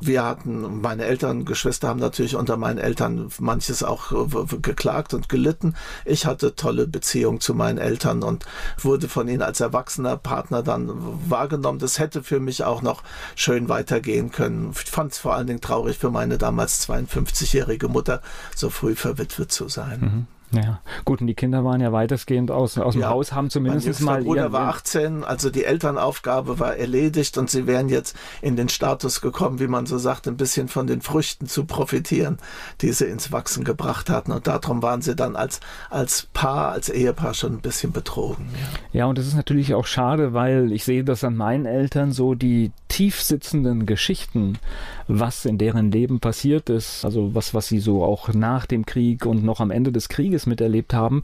[0.00, 5.28] Wir hatten, meine Eltern, Geschwister haben natürlich unter meinen Eltern manches auch äh, geklagt und
[5.28, 5.74] gelitten.
[6.04, 8.46] Ich hatte tolle Beziehungen zu meinen Eltern und
[8.78, 10.90] wurde von ihnen als erwachsener Partner dann
[11.28, 11.78] wahrgenommen.
[11.78, 13.02] Das hätte für mich auch noch
[13.36, 14.72] schön weitergehen können.
[14.72, 18.22] Ich fand es vor allen Dingen traurig für meine damals 52-jährige Mutter,
[18.56, 20.00] so früh verwitwet zu sein.
[20.00, 20.39] Mhm.
[20.52, 24.00] Ja, gut, und die Kinder waren ja weitestgehend aus, aus dem ja, Haus, haben zumindest
[24.00, 24.24] mein mal.
[24.24, 28.68] Bruder ihren, war 18, also die Elternaufgabe war erledigt und sie wären jetzt in den
[28.68, 32.38] Status gekommen, wie man so sagt, ein bisschen von den Früchten zu profitieren,
[32.80, 34.32] die sie ins Wachsen gebracht hatten.
[34.32, 38.48] Und darum waren sie dann als, als Paar, als Ehepaar schon ein bisschen betrogen.
[38.92, 39.00] Ja.
[39.00, 42.34] ja, und das ist natürlich auch schade, weil ich sehe das an meinen Eltern so,
[42.34, 44.58] die tiefsitzenden Geschichten,
[45.06, 49.26] was in deren Leben passiert ist, also was, was sie so auch nach dem Krieg
[49.26, 51.22] und noch am Ende des Krieges miterlebt haben,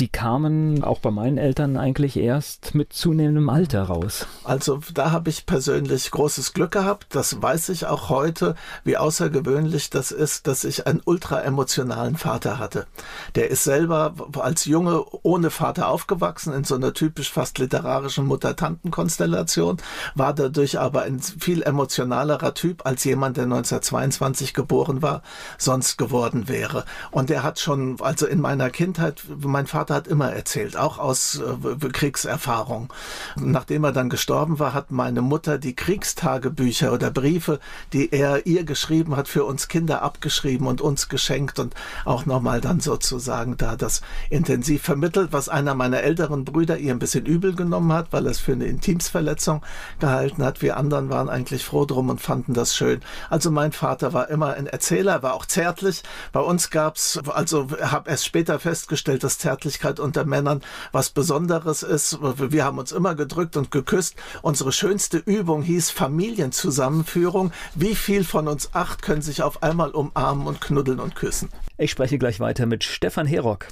[0.00, 4.26] die kamen auch bei meinen Eltern eigentlich erst mit zunehmendem Alter raus.
[4.44, 7.14] Also da habe ich persönlich großes Glück gehabt.
[7.14, 12.58] Das weiß ich auch heute, wie außergewöhnlich das ist, dass ich einen ultra emotionalen Vater
[12.58, 12.86] hatte.
[13.34, 19.76] Der ist selber als Junge ohne Vater aufgewachsen, in so einer typisch fast literarischen Mutter-Tanten-Konstellation,
[20.14, 25.22] war dadurch aber ein viel emotionalerer Typ als jemand, der 1922 geboren war,
[25.58, 26.84] sonst geworden wäre.
[27.10, 31.00] Und der hat schon, also in meiner Kindheit, mein Vater Vater hat immer erzählt, auch
[31.00, 32.92] aus äh, Kriegserfahrung.
[33.34, 37.58] Nachdem er dann gestorben war, hat meine Mutter die Kriegstagebücher oder Briefe,
[37.92, 42.60] die er ihr geschrieben hat, für uns Kinder abgeschrieben und uns geschenkt und auch nochmal
[42.60, 47.56] dann sozusagen da das intensiv vermittelt, was einer meiner älteren Brüder ihr ein bisschen übel
[47.56, 49.62] genommen hat, weil er es für eine Intimsverletzung
[49.98, 50.62] gehalten hat.
[50.62, 53.00] Wir anderen waren eigentlich froh drum und fanden das schön.
[53.30, 56.04] Also mein Vater war immer ein Erzähler, war auch zärtlich.
[56.30, 60.60] Bei uns gab's, also habe erst später festgestellt, dass zärtlich Zärtlichkeit unter Männern
[60.92, 62.18] was Besonderes ist.
[62.20, 64.16] Wir haben uns immer gedrückt und geküsst.
[64.42, 67.52] Unsere schönste Übung hieß Familienzusammenführung.
[67.74, 71.48] Wie viel von uns acht können sich auf einmal umarmen und knuddeln und küssen?
[71.78, 73.68] Ich spreche gleich weiter mit Stefan Herock.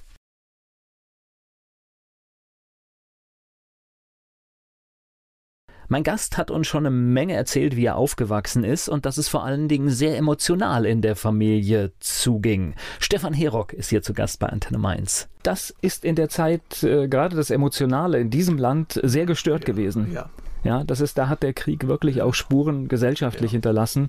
[5.93, 9.27] Mein Gast hat uns schon eine Menge erzählt, wie er aufgewachsen ist und dass es
[9.27, 12.75] vor allen Dingen sehr emotional in der Familie zuging.
[13.01, 15.29] Stefan Herock ist hier zu Gast bei Antenne Mainz.
[15.43, 19.75] Das ist in der Zeit, äh, gerade das Emotionale in diesem Land, sehr gestört ja,
[19.75, 20.13] gewesen.
[20.13, 20.31] Ja.
[20.63, 23.55] Ja, das ist, da hat der Krieg wirklich auch Spuren gesellschaftlich ja.
[23.55, 24.09] hinterlassen.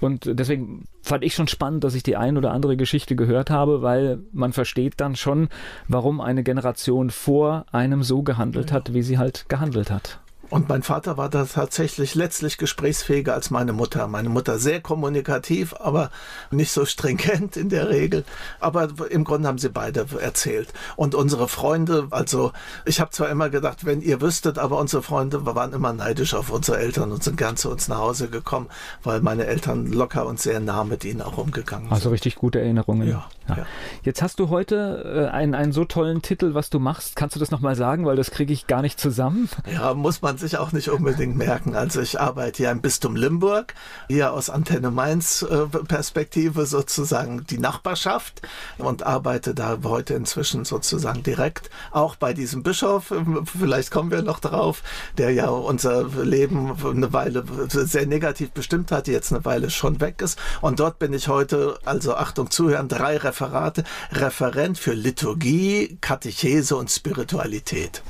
[0.00, 3.80] Und deswegen fand ich schon spannend, dass ich die ein oder andere Geschichte gehört habe,
[3.80, 5.48] weil man versteht dann schon,
[5.88, 10.20] warum eine Generation vor einem so gehandelt hat, wie sie halt gehandelt hat.
[10.50, 14.06] Und mein Vater war da tatsächlich letztlich gesprächsfähiger als meine Mutter.
[14.06, 16.10] Meine Mutter sehr kommunikativ, aber
[16.50, 18.24] nicht so stringent in der Regel.
[18.60, 20.72] Aber im Grunde haben sie beide erzählt.
[20.96, 22.52] Und unsere Freunde, also
[22.84, 26.50] ich habe zwar immer gedacht, wenn ihr wüsstet, aber unsere Freunde waren immer neidisch auf
[26.50, 28.68] unsere Eltern und sind gern zu uns nach Hause gekommen,
[29.02, 32.06] weil meine Eltern locker und sehr nah mit ihnen auch umgegangen also sind.
[32.06, 33.08] Also richtig gute Erinnerungen.
[33.08, 33.56] Ja, ja.
[33.58, 33.66] ja.
[34.02, 37.16] Jetzt hast du heute äh, einen, einen so tollen Titel, was du machst.
[37.16, 39.48] Kannst du das nochmal sagen, weil das kriege ich gar nicht zusammen?
[39.72, 41.74] Ja, muss man man sich auch nicht unbedingt merken.
[41.74, 43.72] Also ich arbeite hier im Bistum Limburg,
[44.08, 48.42] hier aus Antenne Mainz äh, Perspektive sozusagen die Nachbarschaft
[48.76, 53.14] und arbeite da heute inzwischen sozusagen direkt auch bei diesem Bischof.
[53.58, 54.82] Vielleicht kommen wir noch drauf,
[55.16, 60.20] der ja unser Leben eine Weile sehr negativ bestimmt hat, jetzt eine Weile schon weg
[60.20, 60.38] ist.
[60.60, 66.90] Und dort bin ich heute, also Achtung zuhören, drei Referate, Referent für Liturgie, Katechese und
[66.90, 68.02] Spiritualität.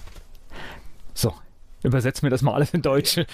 [1.14, 1.32] So,
[1.86, 3.16] Übersetzt mir das mal alles in Deutsch.
[3.16, 3.24] Ja.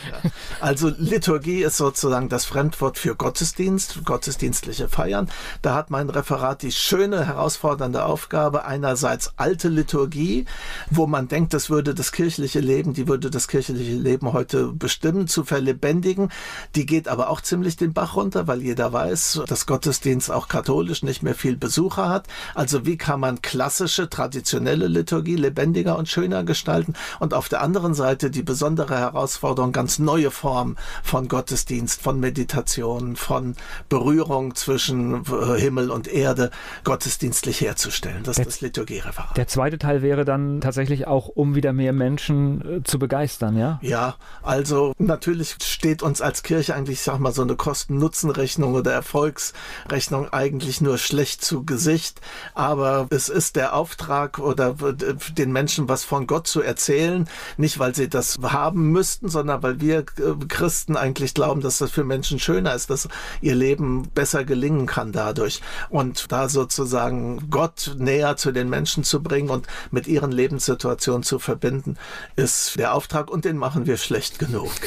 [0.60, 5.30] Also Liturgie ist sozusagen das Fremdwort für Gottesdienst, gottesdienstliche Feiern.
[5.62, 10.44] Da hat mein Referat die schöne, herausfordernde Aufgabe, einerseits alte Liturgie,
[10.90, 15.28] wo man denkt, das würde das kirchliche Leben, die würde das kirchliche Leben heute bestimmen,
[15.28, 16.30] zu verlebendigen.
[16.74, 21.02] Die geht aber auch ziemlich den Bach runter, weil jeder weiß, dass Gottesdienst auch katholisch
[21.02, 22.26] nicht mehr viel Besucher hat.
[22.54, 26.92] Also wie kann man klassische, traditionelle Liturgie lebendiger und schöner gestalten?
[27.18, 33.16] Und auf der anderen Seite die besondere Herausforderung, ganz neue Formen von Gottesdienst, von Meditation,
[33.16, 33.56] von
[33.88, 36.50] Berührung zwischen äh, Himmel und Erde
[36.84, 38.22] gottesdienstlich herzustellen.
[38.24, 39.36] Das ist das Liturgiereferat.
[39.36, 43.78] Der zweite Teil wäre dann tatsächlich auch, um wieder mehr Menschen äh, zu begeistern, ja?
[43.82, 48.92] Ja, also natürlich steht uns als Kirche eigentlich, ich sag mal, so eine Kosten-Nutzen-Rechnung oder
[48.92, 52.20] Erfolgsrechnung eigentlich nur schlecht zu Gesicht.
[52.54, 57.78] Aber es ist der Auftrag oder äh, den Menschen was von Gott zu erzählen, nicht
[57.78, 60.04] weil sie das das haben müssten, sondern weil wir äh,
[60.48, 63.08] Christen eigentlich glauben, dass das für Menschen schöner ist, dass
[63.40, 65.60] ihr Leben besser gelingen kann dadurch.
[65.90, 71.38] Und da sozusagen Gott näher zu den Menschen zu bringen und mit ihren Lebenssituationen zu
[71.38, 71.96] verbinden,
[72.36, 74.70] ist der Auftrag und den machen wir schlecht genug.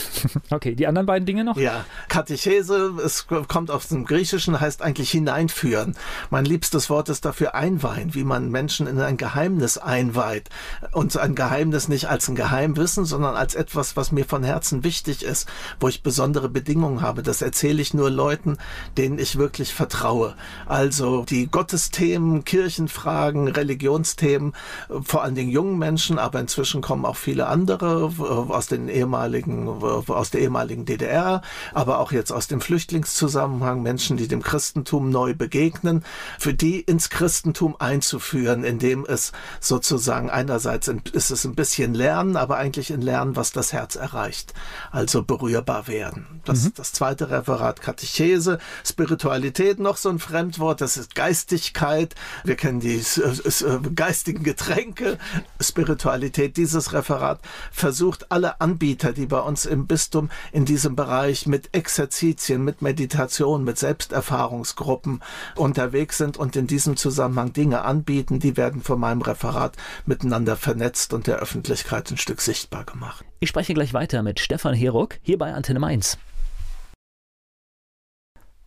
[0.51, 1.57] Okay, die anderen beiden Dinge noch?
[1.57, 5.95] Ja, Katechese, es kommt aus dem Griechischen, heißt eigentlich hineinführen.
[6.29, 10.49] Mein liebstes Wort ist dafür einweihen, wie man Menschen in ein Geheimnis einweiht.
[10.91, 14.83] Und ein Geheimnis nicht als ein Geheimwissen, sondern sondern als etwas, was mir von Herzen
[14.83, 17.23] wichtig ist, wo ich besondere Bedingungen habe.
[17.23, 18.57] Das erzähle ich nur Leuten,
[18.97, 20.35] denen ich wirklich vertraue.
[20.67, 24.53] Also die Gottesthemen, Kirchenfragen, Religionsthemen,
[25.01, 28.11] vor allen Dingen jungen Menschen, aber inzwischen kommen auch viele andere
[28.49, 31.41] aus den ehemaligen, aus der ehemaligen DDR,
[31.73, 36.03] aber auch jetzt aus dem Flüchtlingszusammenhang, Menschen, die dem Christentum neu begegnen,
[36.37, 42.57] für die ins Christentum einzuführen, indem es sozusagen einerseits ist es ein bisschen Lernen, aber
[42.57, 44.53] eigentlich in Lernen lernen, was das Herz erreicht.
[44.91, 46.41] Also berührbar werden.
[46.43, 46.73] Das, mhm.
[46.75, 52.13] das zweite Referat Katechese, Spiritualität noch so ein Fremdwort, das ist Geistigkeit.
[52.43, 55.17] Wir kennen die äh, geistigen Getränke,
[55.61, 56.57] Spiritualität.
[56.57, 57.39] Dieses Referat
[57.71, 63.63] versucht alle Anbieter, die bei uns im Bistum in diesem Bereich mit Exerzitien, mit Meditation,
[63.63, 65.23] mit Selbsterfahrungsgruppen
[65.55, 71.13] unterwegs sind und in diesem Zusammenhang Dinge anbieten, die werden von meinem Referat miteinander vernetzt
[71.13, 73.04] und der Öffentlichkeit ein Stück sichtbar gemacht.
[73.39, 76.17] Ich spreche gleich weiter mit Stefan Herock hier bei Antenne Mainz.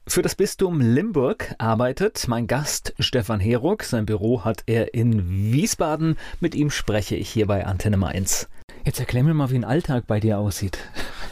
[0.07, 3.82] Für das Bistum Limburg arbeitet mein Gast Stefan Herock.
[3.82, 6.16] Sein Büro hat er in Wiesbaden.
[6.41, 8.49] Mit ihm spreche ich hier bei Antenne Mainz.
[8.84, 10.78] Jetzt erklär mir mal, wie ein Alltag bei dir aussieht.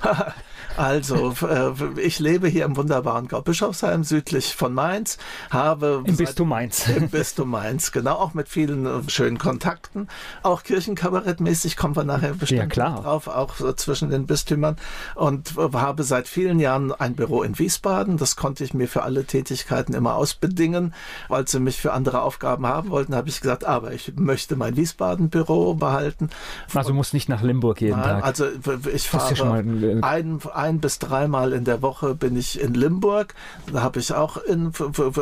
[0.76, 5.18] Also, äh, ich lebe hier im wunderbaren Gaubischofsheim südlich von Mainz,
[5.50, 6.88] habe im Bistum Mainz.
[6.88, 10.08] Im Bistum Mainz, genau, auch mit vielen äh, schönen Kontakten.
[10.42, 14.76] Auch Kirchenkabarettmäßig kommen wir nachher bestimmt ja, drauf, auch so zwischen den Bistümern.
[15.14, 18.16] Und äh, habe seit vielen Jahren ein Büro in Wiesbaden.
[18.18, 20.94] Das konnte ich mir für alle Tätigkeiten immer ausbedingen.
[21.28, 24.76] Weil sie mich für andere Aufgaben haben wollten, habe ich gesagt, aber ich möchte mein
[24.76, 26.30] Wiesbaden-Büro behalten.
[26.74, 28.24] Also du musst nicht nach Limburg jeden Nein, Tag.
[28.24, 28.46] Also
[28.92, 33.34] ich fahre ja ein, ein ein bis dreimal in der Woche bin ich in Limburg.
[33.72, 34.72] Da habe ich auch ein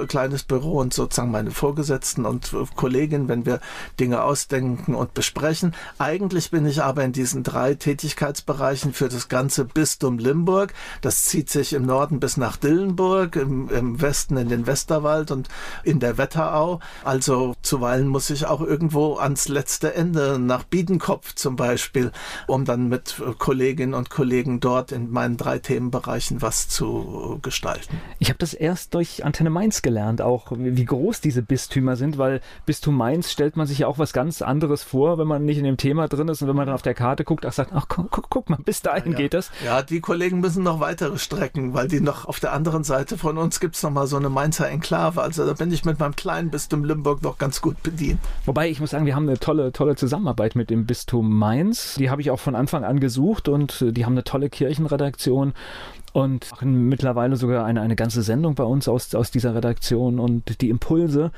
[0.08, 3.60] kleines Büro und sozusagen meine Vorgesetzten und Kolleginnen, wenn wir
[4.00, 5.74] Dinge ausdenken und besprechen.
[5.98, 10.72] Eigentlich bin ich aber in diesen drei Tätigkeitsbereichen für das ganze Bistum Limburg.
[11.02, 15.48] Das zieht sich im Norden bis nach Dillenburg, im, im Westen in den Westerwald und
[15.82, 16.80] in der Wetterau.
[17.04, 22.12] Also zuweilen muss ich auch irgendwo ans letzte Ende, nach Biedenkopf zum Beispiel,
[22.46, 28.00] um dann mit Kolleginnen und Kollegen dort in meinen meinen drei Themenbereichen was zu gestalten.
[28.18, 32.40] Ich habe das erst durch Antenne Mainz gelernt, auch wie groß diese Bistümer sind, weil
[32.66, 35.64] Bistum Mainz stellt man sich ja auch was ganz anderes vor, wenn man nicht in
[35.64, 37.86] dem Thema drin ist und wenn man dann auf der Karte guckt, ach sagt, ach
[37.88, 39.50] guck, guck, guck mal, bis dahin ja, geht das.
[39.64, 43.38] Ja, die Kollegen müssen noch weitere Strecken, weil die noch auf der anderen Seite von
[43.38, 45.20] uns gibt es noch mal so eine Mainzer Enklave.
[45.20, 48.20] Also da bin ich mit meinem kleinen Bistum Limburg noch ganz gut bedient.
[48.44, 51.94] Wobei ich muss sagen, wir haben eine tolle, tolle Zusammenarbeit mit dem Bistum Mainz.
[51.98, 55.54] Die habe ich auch von Anfang an gesucht und die haben eine tolle Kirchenredaktion Redaktion
[56.14, 60.70] und mittlerweile sogar eine, eine ganze Sendung bei uns aus, aus dieser Redaktion und die
[60.70, 61.32] Impulse,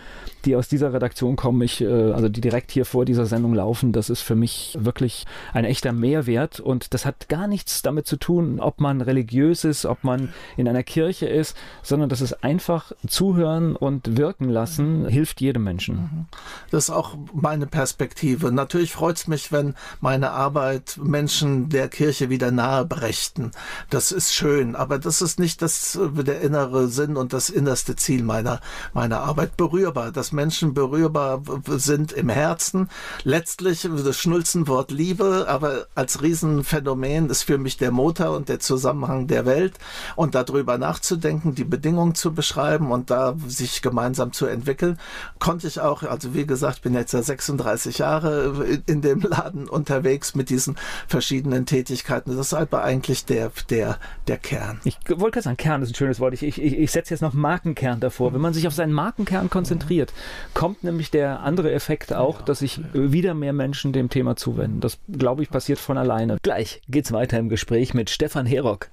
[0.45, 3.93] die aus dieser Redaktion kommen, ich, äh, also die direkt hier vor dieser Sendung laufen,
[3.93, 5.25] das ist für mich wirklich
[5.55, 9.87] ein echter Mehrwert und das hat gar nichts damit zu tun, ob man religiös ist,
[9.87, 15.41] ob man in einer Kirche ist, sondern das ist einfach zuhören und wirken lassen, hilft
[15.41, 15.97] jedem Menschen.
[15.97, 16.27] Mhm.
[16.71, 18.53] Das ist auch meine Perspektive.
[18.53, 23.53] Natürlich freut es mich, wenn meine Arbeit Menschen der Kirche wieder nahe brächten.
[23.89, 27.97] Das ist schön schön, aber das ist nicht das, der innere Sinn und das innerste
[27.97, 28.61] Ziel meiner,
[28.93, 29.57] meiner Arbeit.
[29.57, 32.89] Berührbar, dass Menschen berührbar sind im Herzen.
[33.25, 39.27] Letztlich das Schnulzenwort Liebe, aber als Riesenphänomen ist für mich der Motor und der Zusammenhang
[39.27, 39.79] der Welt
[40.17, 44.99] und darüber nachzudenken, die Bedingungen zu beschreiben und da sich gemeinsam zu entwickeln,
[45.39, 50.35] konnte ich auch, also wie gesagt, bin jetzt ja 36 Jahre in dem Laden unterwegs
[50.35, 50.77] mit diesen
[51.09, 52.37] verschiedenen Tätigkeiten.
[52.37, 54.81] Das ist aber eigentlich der, der, der Kern Kern.
[54.85, 56.35] Ich wollte gerade sagen, Kern ist ein schönes Wort.
[56.35, 58.33] Ich, ich, ich setze jetzt noch Markenkern davor.
[58.33, 60.13] Wenn man sich auf seinen Markenkern konzentriert,
[60.55, 64.81] kommt nämlich der andere Effekt auch, dass sich wieder mehr Menschen dem Thema zuwenden.
[64.81, 66.39] Das, glaube ich, passiert von alleine.
[66.43, 68.91] Gleich geht's weiter im Gespräch mit Stefan Herock.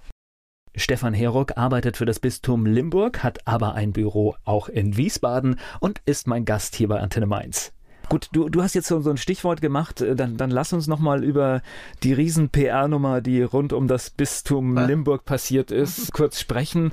[0.76, 6.02] Stefan Herock arbeitet für das Bistum Limburg, hat aber ein Büro auch in Wiesbaden und
[6.06, 7.72] ist mein Gast hier bei Antenne Mainz.
[8.14, 10.86] Gut, du, du hast jetzt so, so ein Stichwort gemacht, äh, dann, dann lass uns
[10.86, 11.64] nochmal über
[12.04, 14.86] die riesen PR-Nummer, die rund um das Bistum ja.
[14.86, 16.92] Limburg passiert ist, kurz sprechen.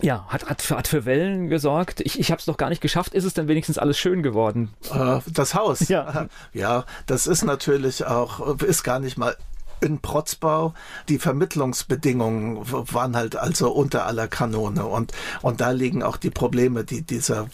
[0.00, 2.00] Ja, hat, hat, für, hat für Wellen gesorgt.
[2.00, 3.12] Ich, ich habe es noch gar nicht geschafft.
[3.12, 4.70] Ist es denn wenigstens alles schön geworden?
[4.94, 5.88] Äh, das Haus.
[5.88, 6.28] Ja.
[6.52, 9.36] ja, das ist natürlich auch, ist gar nicht mal
[9.82, 10.74] in Protzbau.
[11.08, 15.12] Die Vermittlungsbedingungen waren halt also unter aller Kanone und,
[15.42, 17.46] und da liegen auch die Probleme, die dieser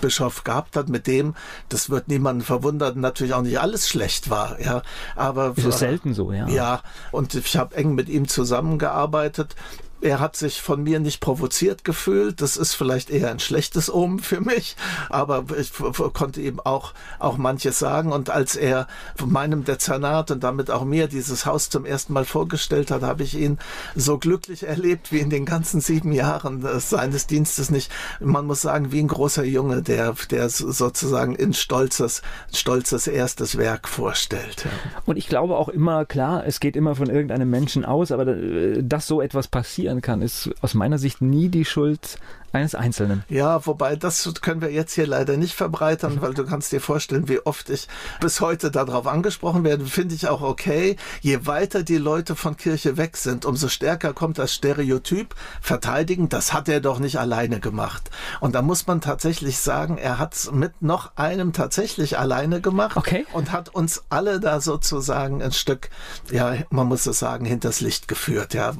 [0.00, 1.34] Bischof gehabt hat, mit dem,
[1.68, 4.82] das wird niemanden verwundern, natürlich auch nicht alles schlecht war, ja,
[5.14, 5.54] aber.
[5.56, 6.48] Es ist selten so, ja.
[6.48, 6.82] Ja,
[7.12, 9.54] und ich habe eng mit ihm zusammengearbeitet
[10.00, 12.40] er hat sich von mir nicht provoziert gefühlt.
[12.40, 14.76] Das ist vielleicht eher ein schlechtes Omen für mich,
[15.08, 15.72] aber ich
[16.12, 18.12] konnte ihm auch, auch manches sagen.
[18.12, 18.86] Und als er
[19.24, 23.36] meinem Dezernat und damit auch mir dieses Haus zum ersten Mal vorgestellt hat, habe ich
[23.36, 23.58] ihn
[23.94, 27.90] so glücklich erlebt wie in den ganzen sieben Jahren seines Dienstes nicht.
[28.20, 32.22] Man muss sagen, wie ein großer Junge, der, der sozusagen in stolzes,
[32.52, 34.66] stolzes erstes Werk vorstellt.
[35.04, 38.82] Und ich glaube auch immer, klar, es geht immer von irgendeinem Menschen aus, aber äh,
[38.82, 42.18] dass so etwas passiert, passieren kann, ist aus meiner Sicht nie die Schuld
[42.52, 43.24] eines Einzelnen.
[43.28, 47.28] Ja, wobei das können wir jetzt hier leider nicht verbreitern, weil du kannst dir vorstellen,
[47.28, 47.88] wie oft ich
[48.20, 49.84] bis heute darauf angesprochen werde.
[49.86, 50.96] Finde ich auch okay.
[51.20, 56.28] Je weiter die Leute von Kirche weg sind, umso stärker kommt das Stereotyp verteidigen.
[56.28, 58.10] Das hat er doch nicht alleine gemacht.
[58.40, 62.96] Und da muss man tatsächlich sagen, er hat es mit noch einem tatsächlich alleine gemacht
[62.96, 63.26] okay.
[63.32, 65.90] und hat uns alle da sozusagen ein Stück,
[66.30, 68.54] ja, man muss es sagen, hinters Licht geführt.
[68.54, 68.74] Ja,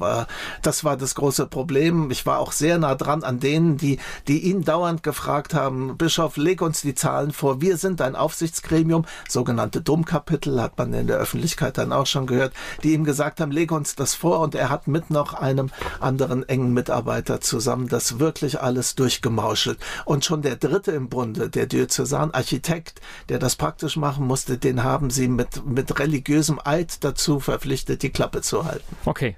[0.61, 2.11] das war das große Problem.
[2.11, 5.97] Ich war auch sehr nah dran an denen, denen, die, die ihn dauernd gefragt haben,
[5.97, 11.07] Bischof, leg uns die Zahlen vor, wir sind ein Aufsichtsgremium, sogenannte Domkapitel, hat man in
[11.07, 12.53] der Öffentlichkeit dann auch schon gehört,
[12.83, 16.47] die ihm gesagt haben, leg uns das vor und er hat mit noch einem anderen
[16.47, 19.79] engen Mitarbeiter zusammen das wirklich alles durchgemauschelt.
[20.05, 25.09] Und schon der dritte im Bunde, der Diözesanarchitekt, der das praktisch machen musste, den haben
[25.09, 28.95] sie mit, mit religiösem Eid dazu verpflichtet, die Klappe zu halten.
[29.05, 29.35] Okay.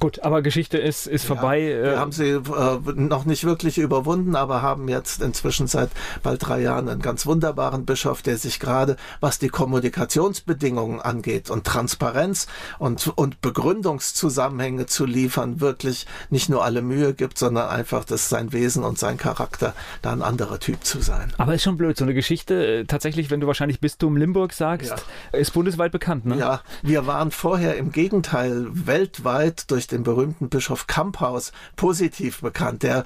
[0.00, 1.60] Gut, aber Geschichte ist, ist ja, vorbei.
[1.60, 5.90] Wir äh, haben sie äh, noch nicht wirklich überwunden, aber haben jetzt inzwischen seit
[6.22, 11.66] bald drei Jahren einen ganz wunderbaren Bischof, der sich gerade, was die Kommunikationsbedingungen angeht und
[11.66, 12.46] Transparenz
[12.78, 18.54] und, und Begründungszusammenhänge zu liefern, wirklich nicht nur alle Mühe gibt, sondern einfach, dass sein
[18.54, 21.30] Wesen und sein Charakter da ein anderer Typ zu sein.
[21.36, 24.94] Aber ist schon blöd, so eine Geschichte, äh, tatsächlich, wenn du wahrscheinlich Bistum Limburg sagst,
[25.32, 25.38] ja.
[25.38, 26.38] ist bundesweit bekannt, ne?
[26.38, 32.82] Ja, wir waren vorher im Gegenteil weltweit durch den berühmten Bischof Kamphaus positiv bekannt.
[32.82, 33.04] Der,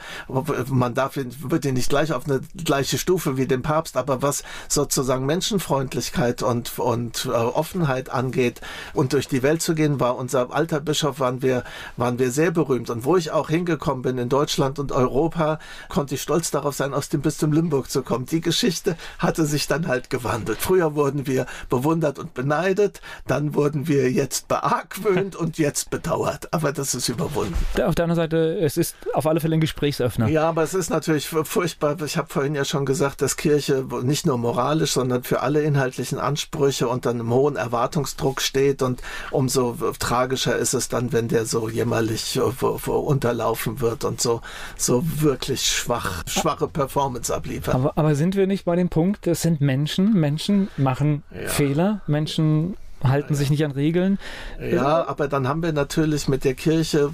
[0.69, 4.23] man darf ihn, wird ihn nicht gleich auf eine gleiche Stufe wie den Papst, aber
[4.23, 8.61] was sozusagen Menschenfreundlichkeit und, und äh, Offenheit angeht
[8.93, 11.65] und durch die Welt zu gehen, war unser alter Bischof, waren wir,
[11.97, 12.91] waren wir sehr berühmt.
[12.91, 15.59] Und wo ich auch hingekommen bin in Deutschland und Europa,
[15.89, 18.27] konnte ich stolz darauf sein, aus dem Bistum Limburg zu kommen.
[18.27, 20.59] Die Geschichte hatte sich dann halt gewandelt.
[20.61, 26.53] Früher wurden wir bewundert und beneidet, dann wurden wir jetzt beargwöhnt und jetzt bedauert.
[26.53, 27.55] Aber das ist überwunden.
[27.83, 30.29] Auf der anderen Seite, es ist auf alle Fälle ein Gesprächsöffner.
[30.29, 32.01] Ja, aber es ist natürlich furchtbar.
[32.03, 36.19] Ich habe vorhin ja schon gesagt, dass Kirche nicht nur moralisch, sondern für alle inhaltlichen
[36.19, 38.83] Ansprüche unter einem hohen Erwartungsdruck steht.
[38.83, 44.41] Und umso tragischer ist es dann, wenn der so jämmerlich äh, unterlaufen wird und so,
[44.77, 47.75] so wirklich schwach, schwache Performance abliefert.
[47.75, 51.49] Aber, aber sind wir nicht bei dem Punkt, es sind Menschen, Menschen machen ja.
[51.49, 54.19] Fehler, Menschen halten sich nicht an Regeln.
[54.61, 57.11] Ja, aber dann haben wir natürlich mit der Kirche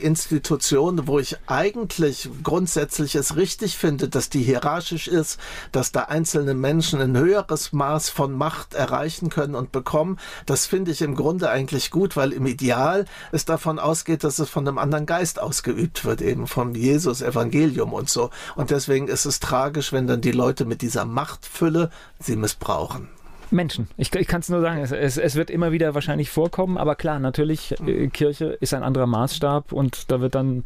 [0.00, 5.38] Institutionen, wo ich eigentlich grundsätzlich es richtig finde, dass die hierarchisch ist,
[5.72, 10.18] dass da einzelne Menschen ein höheres Maß von Macht erreichen können und bekommen.
[10.46, 14.48] Das finde ich im Grunde eigentlich gut, weil im Ideal es davon ausgeht, dass es
[14.48, 18.30] von einem anderen Geist ausgeübt wird, eben vom Jesus Evangelium und so.
[18.56, 23.08] Und deswegen ist es tragisch, wenn dann die Leute mit dieser Machtfülle sie missbrauchen.
[23.50, 23.88] Menschen.
[23.96, 26.94] Ich, ich kann es nur sagen, es, es, es, wird immer wieder wahrscheinlich vorkommen, aber
[26.94, 30.64] klar, natürlich, äh, Kirche ist ein anderer Maßstab und da wird dann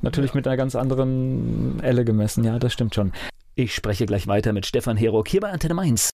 [0.00, 2.44] natürlich mit einer ganz anderen Elle gemessen.
[2.44, 3.12] Ja, das stimmt schon.
[3.54, 6.10] Ich spreche gleich weiter mit Stefan Herock hier bei Antenne Mainz.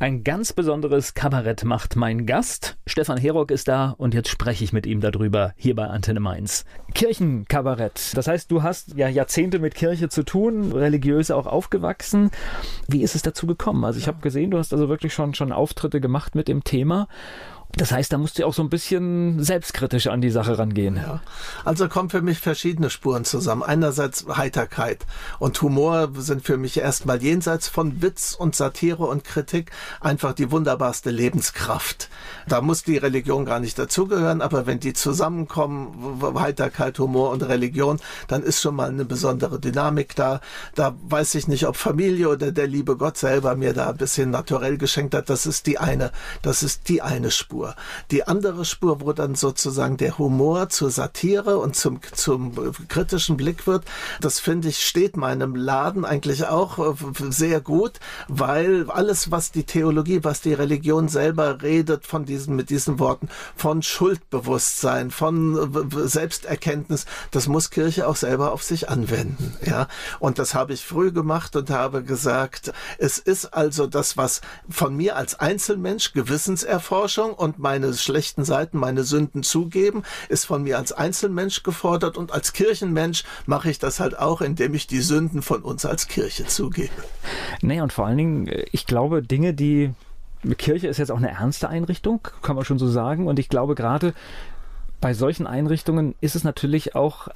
[0.00, 2.76] Ein ganz besonderes Kabarett macht mein Gast.
[2.84, 6.64] Stefan Herock ist da und jetzt spreche ich mit ihm darüber hier bei Antenne Mainz.
[6.94, 8.10] Kirchenkabarett.
[8.14, 12.30] Das heißt, du hast ja Jahrzehnte mit Kirche zu tun, religiös auch aufgewachsen.
[12.88, 13.84] Wie ist es dazu gekommen?
[13.84, 17.06] Also ich habe gesehen, du hast also wirklich schon, schon Auftritte gemacht mit dem Thema
[17.76, 20.96] das heißt, da musst du auch so ein bisschen selbstkritisch an die Sache rangehen.
[20.96, 21.20] Ja.
[21.64, 23.62] Also kommen für mich verschiedene Spuren zusammen.
[23.62, 25.04] Einerseits Heiterkeit
[25.40, 30.50] und Humor sind für mich erstmal jenseits von Witz und Satire und Kritik einfach die
[30.52, 32.10] wunderbarste Lebenskraft.
[32.46, 37.98] Da muss die Religion gar nicht dazugehören, aber wenn die zusammenkommen, Heiterkeit, Humor und Religion,
[38.28, 40.40] dann ist schon mal eine besondere Dynamik da.
[40.74, 44.30] Da weiß ich nicht, ob Familie oder der liebe Gott selber mir da ein bisschen
[44.30, 45.28] naturell geschenkt hat.
[45.28, 46.12] Das ist die eine,
[46.42, 47.63] das ist die eine Spur.
[47.64, 47.74] Spur.
[48.10, 52.54] Die andere Spur, wo dann sozusagen der Humor zur Satire und zum, zum
[52.88, 53.84] kritischen Blick wird,
[54.20, 56.94] das finde ich, steht meinem Laden eigentlich auch äh,
[57.30, 62.70] sehr gut, weil alles, was die Theologie, was die Religion selber redet, von diesen, mit
[62.70, 69.88] diesen Worten, von Schuldbewusstsein, von Selbsterkenntnis, das muss Kirche auch selber auf sich anwenden, ja.
[70.18, 74.96] Und das habe ich früh gemacht und habe gesagt, es ist also das, was von
[74.96, 80.78] mir als Einzelmensch Gewissenserforschung und und meine schlechten Seiten, meine Sünden zugeben, ist von mir
[80.78, 85.42] als Einzelmensch gefordert und als Kirchenmensch mache ich das halt auch, indem ich die Sünden
[85.42, 86.90] von uns als Kirche zugebe.
[87.62, 89.92] Nee, und vor allen Dingen, äh, ich glaube, Dinge, die
[90.58, 93.26] Kirche ist jetzt auch eine ernste Einrichtung, kann man schon so sagen.
[93.26, 94.12] Und ich glaube, gerade
[95.00, 97.28] bei solchen Einrichtungen ist es natürlich auch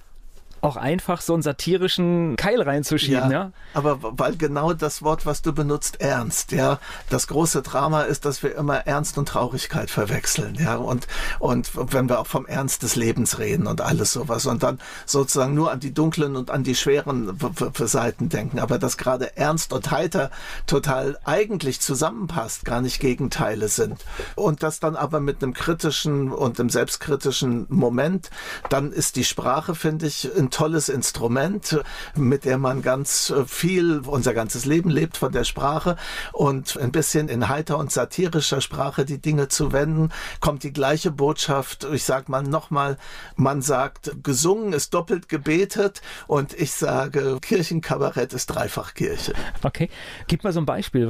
[0.61, 3.45] auch einfach so einen satirischen Keil reinzuschieben, ja.
[3.45, 3.53] ja.
[3.75, 6.79] Aber weil genau das Wort, was du benutzt, ernst, ja.
[7.11, 10.77] Das große Drama ist, dass wir immer Ernst und Traurigkeit verwechseln, ja.
[10.77, 11.07] Und,
[11.39, 15.55] und wenn wir auch vom Ernst des Lebens reden und alles sowas und dann sozusagen
[15.55, 17.39] nur an die dunklen und an die schweren
[17.79, 18.59] Seiten denken.
[18.59, 20.31] Aber dass gerade ernst und heiter
[20.67, 24.05] total eigentlich zusammenpasst, gar nicht Gegenteile sind.
[24.35, 28.31] Und das dann aber mit einem kritischen und einem selbstkritischen Moment,
[28.69, 31.81] dann ist die Sprache, finde ich, ein tolles Instrument,
[32.17, 35.97] mit der man ganz äh, viel, unser ganzes Leben lebt von der Sprache
[36.33, 41.11] und ein bisschen in heiter und satirischer Sprache die Dinge zu wenden, kommt die gleiche
[41.11, 41.87] Botschaft.
[41.93, 42.97] Ich sag mal nochmal,
[43.37, 49.35] man sagt, gesungen ist doppelt gebetet und ich sage, Kirchenkabarett ist dreifach Kirche.
[49.63, 49.91] Okay.
[50.29, 51.09] Gib mal so ein Beispiel.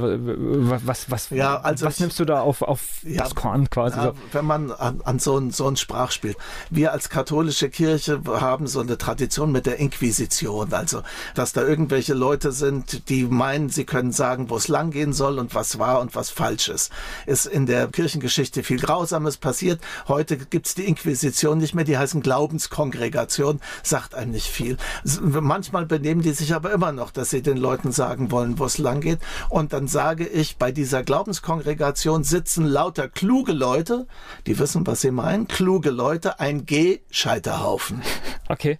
[0.85, 3.97] Was, was, ja, also was ich, nimmst du da auf, auf ja, das Korn quasi?
[3.97, 4.13] Ja, so?
[4.33, 6.35] Wenn man an, an so ein, so ein Sprachspiel.
[6.69, 10.73] Wir als katholische Kirche haben so eine Tradition mit der Inquisition.
[10.73, 11.01] Also,
[11.35, 15.55] dass da irgendwelche Leute sind, die meinen, sie können sagen, wo es langgehen soll und
[15.55, 16.91] was wahr und was falsch ist.
[17.25, 19.81] Ist in der Kirchengeschichte viel Grausames passiert.
[20.07, 21.85] Heute gibt's die Inquisition nicht mehr.
[21.85, 23.59] Die heißen Glaubenskongregation.
[23.83, 24.77] Sagt einem nicht viel.
[25.21, 28.77] Manchmal benehmen die sich aber immer noch, dass sie den Leuten sagen wollen, wo es
[28.77, 29.19] langgeht.
[29.49, 34.07] Und dann sage ich, bei dieser Glaubenskongregation sitzen lauter kluge Leute,
[34.47, 38.01] die wissen, was sie meinen, kluge Leute, ein G-Scheiterhaufen.
[38.47, 38.79] Okay.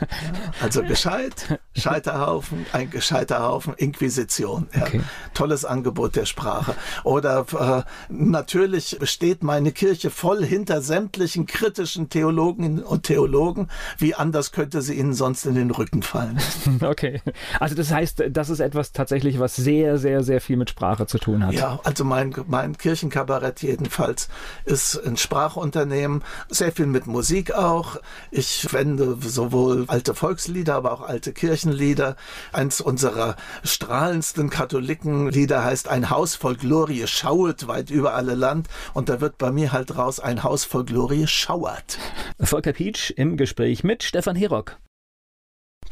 [0.60, 4.68] Also gescheit, Scheiterhaufen, ein gescheiter Haufen, Inquisition.
[4.74, 4.82] Ja.
[4.82, 5.00] Okay.
[5.34, 6.74] Tolles Angebot der Sprache.
[7.04, 13.68] Oder äh, natürlich steht meine Kirche voll hinter sämtlichen kritischen Theologinnen und Theologen.
[13.98, 16.38] Wie anders könnte sie ihnen sonst in den Rücken fallen?
[16.80, 17.20] Okay.
[17.60, 21.18] Also das heißt, das ist etwas tatsächlich, was sehr, sehr, sehr viel mit Sprache zu
[21.18, 21.52] tun hat.
[21.54, 24.28] Ja, also mein, mein Kirchenkabarett jedenfalls
[24.64, 27.96] ist ein Sprachunternehmen, sehr viel mit Musik auch.
[28.30, 32.16] Ich wende sowohl alte Volkslieder, aber auch alte Kirchenlieder.
[32.52, 38.68] Eins unserer strahlendsten Katholikenlieder heißt Ein Haus voll Glorie schauet weit über alle Land.
[38.94, 41.98] Und da wird bei mir halt raus Ein Haus voll Glorie schauert.
[42.40, 44.78] Volker Pietsch im Gespräch mit Stefan Herock.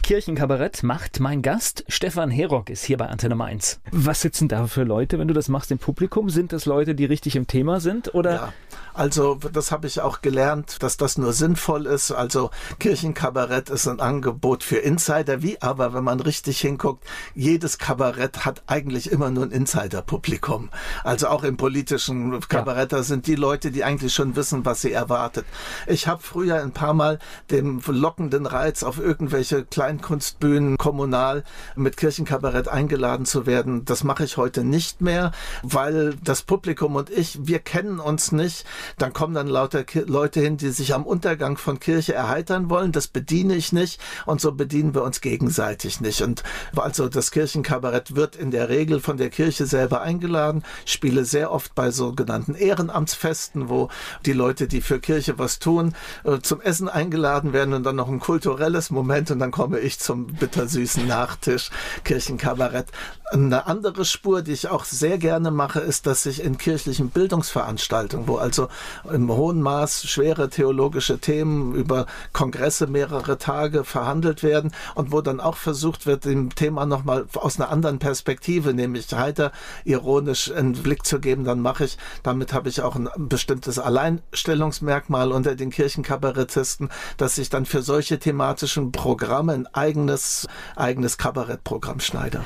[0.03, 1.85] Kirchenkabarett macht mein Gast.
[1.89, 3.81] Stefan Herock ist hier bei Antenne Mainz.
[3.91, 6.31] Was sitzen da für Leute, wenn du das machst im Publikum?
[6.31, 8.15] Sind das Leute, die richtig im Thema sind?
[8.15, 8.33] Oder?
[8.33, 8.53] Ja,
[8.97, 12.13] also das habe ich auch gelernt, dass das nur sinnvoll ist.
[12.13, 18.47] Also Kirchenkabarett ist ein Angebot für Insider, wie aber, wenn man richtig hinguckt, jedes Kabarett
[18.47, 20.71] hat eigentlich immer nur ein Insider-Publikum.
[21.05, 23.03] Also auch im politischen Kabarett, ja.
[23.03, 25.45] sind die Leute, die eigentlich schon wissen, was sie erwartet.
[25.87, 27.19] Ich habe früher ein paar Mal
[27.51, 31.45] den lockenden Reiz auf irgendwelche Kleinkunstbühnen kommunal
[31.75, 33.85] mit Kirchenkabarett eingeladen zu werden.
[33.85, 35.33] Das mache ich heute nicht mehr,
[35.63, 38.65] weil das Publikum und ich, wir kennen uns nicht.
[38.99, 42.93] Dann kommen dann lauter Leute hin, die sich am Untergang von Kirche erheitern wollen.
[42.93, 46.23] Das bediene ich nicht und so bedienen wir uns gegenseitig nicht.
[46.23, 46.43] Und
[46.77, 50.63] also das Kirchenkabarett wird in der Regel von der Kirche selber eingeladen.
[50.85, 53.89] Ich spiele sehr oft bei sogenannten Ehrenamtsfesten, wo
[54.25, 58.09] die Leute, die für Kirche was tun, äh, zum Essen eingeladen werden und dann noch
[58.09, 61.71] ein kulturelles Moment und dann komme ich zum bittersüßen Nachtisch,
[62.05, 62.87] Kirchenkabarett.
[63.33, 68.29] Eine andere Spur, die ich auch sehr gerne mache, ist, dass ich in kirchlichen Bildungsveranstaltungen,
[68.29, 68.69] wo also
[69.11, 75.41] im hohen Maß schwere theologische Themen über Kongresse mehrere Tage verhandelt werden und wo dann
[75.41, 79.53] auch versucht wird, dem Thema nochmal aus einer anderen Perspektive, nämlich heiter
[79.85, 85.33] ironisch einen Blick zu geben, dann mache ich, damit habe ich auch ein bestimmtes Alleinstellungsmerkmal
[85.33, 92.45] unter den Kirchenkabarettisten, dass ich dann für solche thematischen Programme ein eigenes, eigenes Kabarettprogramm schneidere.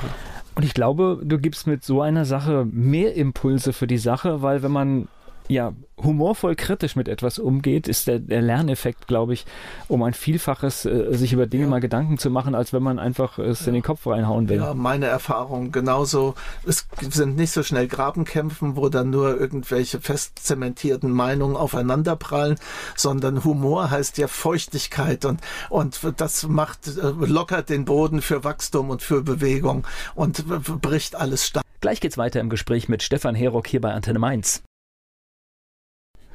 [0.55, 4.63] Und ich glaube, du gibst mit so einer Sache mehr Impulse für die Sache, weil
[4.63, 5.07] wenn man
[5.51, 9.45] ja, humorvoll kritisch mit etwas umgeht, ist der, der Lerneffekt, glaube ich,
[9.89, 11.69] um ein Vielfaches äh, sich über Dinge ja.
[11.69, 13.67] mal Gedanken zu machen, als wenn man einfach es ja.
[13.67, 14.57] in den Kopf reinhauen will.
[14.57, 16.35] Ja, meine Erfahrung genauso.
[16.65, 22.57] Es sind nicht so schnell Grabenkämpfen, wo dann nur irgendwelche fest zementierten Meinungen aufeinanderprallen,
[22.95, 28.89] sondern Humor heißt ja Feuchtigkeit und, und das macht, äh, lockert den Boden für Wachstum
[28.89, 29.85] und für Bewegung
[30.15, 30.45] und
[30.81, 31.65] bricht alles stark.
[31.81, 34.63] Gleich geht's weiter im Gespräch mit Stefan Herock hier bei Antenne Mainz.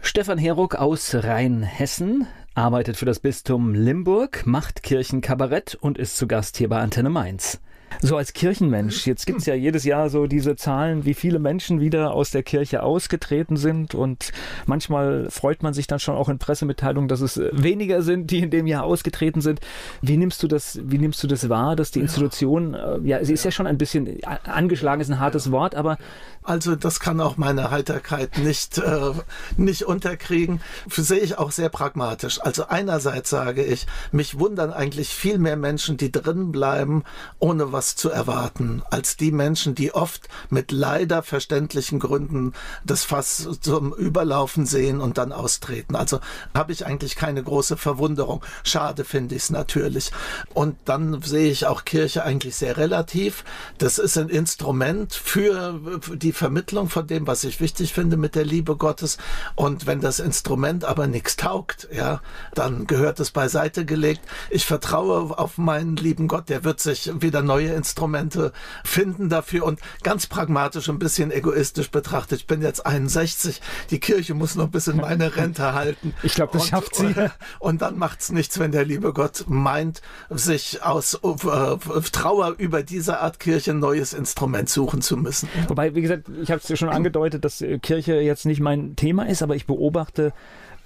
[0.07, 6.57] Stefan Heruck aus Rheinhessen arbeitet für das Bistum Limburg, macht Kirchenkabarett und ist zu Gast
[6.59, 7.61] hier bei Antenne Mainz.
[8.03, 11.81] So als Kirchenmensch, jetzt gibt es ja jedes Jahr so diese Zahlen, wie viele Menschen
[11.81, 14.33] wieder aus der Kirche ausgetreten sind und
[14.67, 18.51] manchmal freut man sich dann schon auch in Pressemitteilungen, dass es weniger sind, die in
[18.51, 19.61] dem Jahr ausgetreten sind.
[20.03, 23.25] Wie nimmst du das, wie nimmst du das wahr, dass die Institution, ja, äh, ja
[23.25, 25.97] sie ist ja schon ein bisschen angeschlagen, ist ein hartes Wort, aber
[26.43, 29.13] also das kann auch meine Heiterkeit nicht, äh,
[29.57, 30.61] nicht unterkriegen.
[30.89, 32.41] Sehe ich auch sehr pragmatisch.
[32.41, 37.03] Also einerseits sage ich, mich wundern eigentlich viel mehr Menschen, die drin bleiben,
[37.41, 42.55] ohne was zu erwarten, als die Menschen, die oft mit leider verständlichen Gründen
[42.87, 45.95] das Fass zum Überlaufen sehen und dann austreten.
[45.95, 46.21] Also
[46.55, 48.43] habe ich eigentlich keine große Verwunderung.
[48.65, 50.11] Schade finde ich es natürlich.
[50.55, 53.45] Und dann sehe ich auch Kirche eigentlich sehr relativ.
[53.77, 55.79] Das ist ein Instrument für
[56.15, 59.19] die Vermittlung von dem, was ich wichtig finde mit der Liebe Gottes.
[59.55, 62.23] Und wenn das Instrument aber nichts taugt, ja,
[62.55, 64.23] dann gehört es beiseite gelegt.
[64.49, 68.53] Ich vertraue auf meinen lieben Gott, der wird sich wieder neue Instrumente
[68.85, 72.41] finden dafür und ganz pragmatisch, ein bisschen egoistisch betrachtet.
[72.41, 73.61] Ich bin jetzt 61,
[73.91, 76.15] die Kirche muss noch bis in meine Rente halten.
[76.23, 77.15] Ich glaube, das und, schafft sie.
[77.59, 82.83] Und dann macht es nichts, wenn der liebe Gott meint, sich aus äh, Trauer über
[82.83, 85.49] diese Art Kirche ein neues Instrument suchen zu müssen.
[85.69, 88.97] Wobei, wie gesagt, ich habe es ja schon angedeutet, dass äh, Kirche jetzt nicht mein
[88.97, 90.33] Thema ist, aber ich beobachte äh,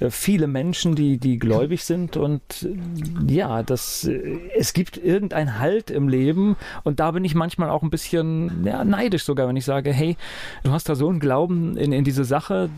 [0.08, 5.90] viele Menschen, die, die gläubig sind und äh, ja, das, äh, es gibt irgendein Halt
[5.90, 9.66] im Leben und da bin ich manchmal auch ein bisschen ja, neidisch sogar, wenn ich
[9.66, 10.16] sage, hey,
[10.62, 12.70] du hast da so einen Glauben in, in diese Sache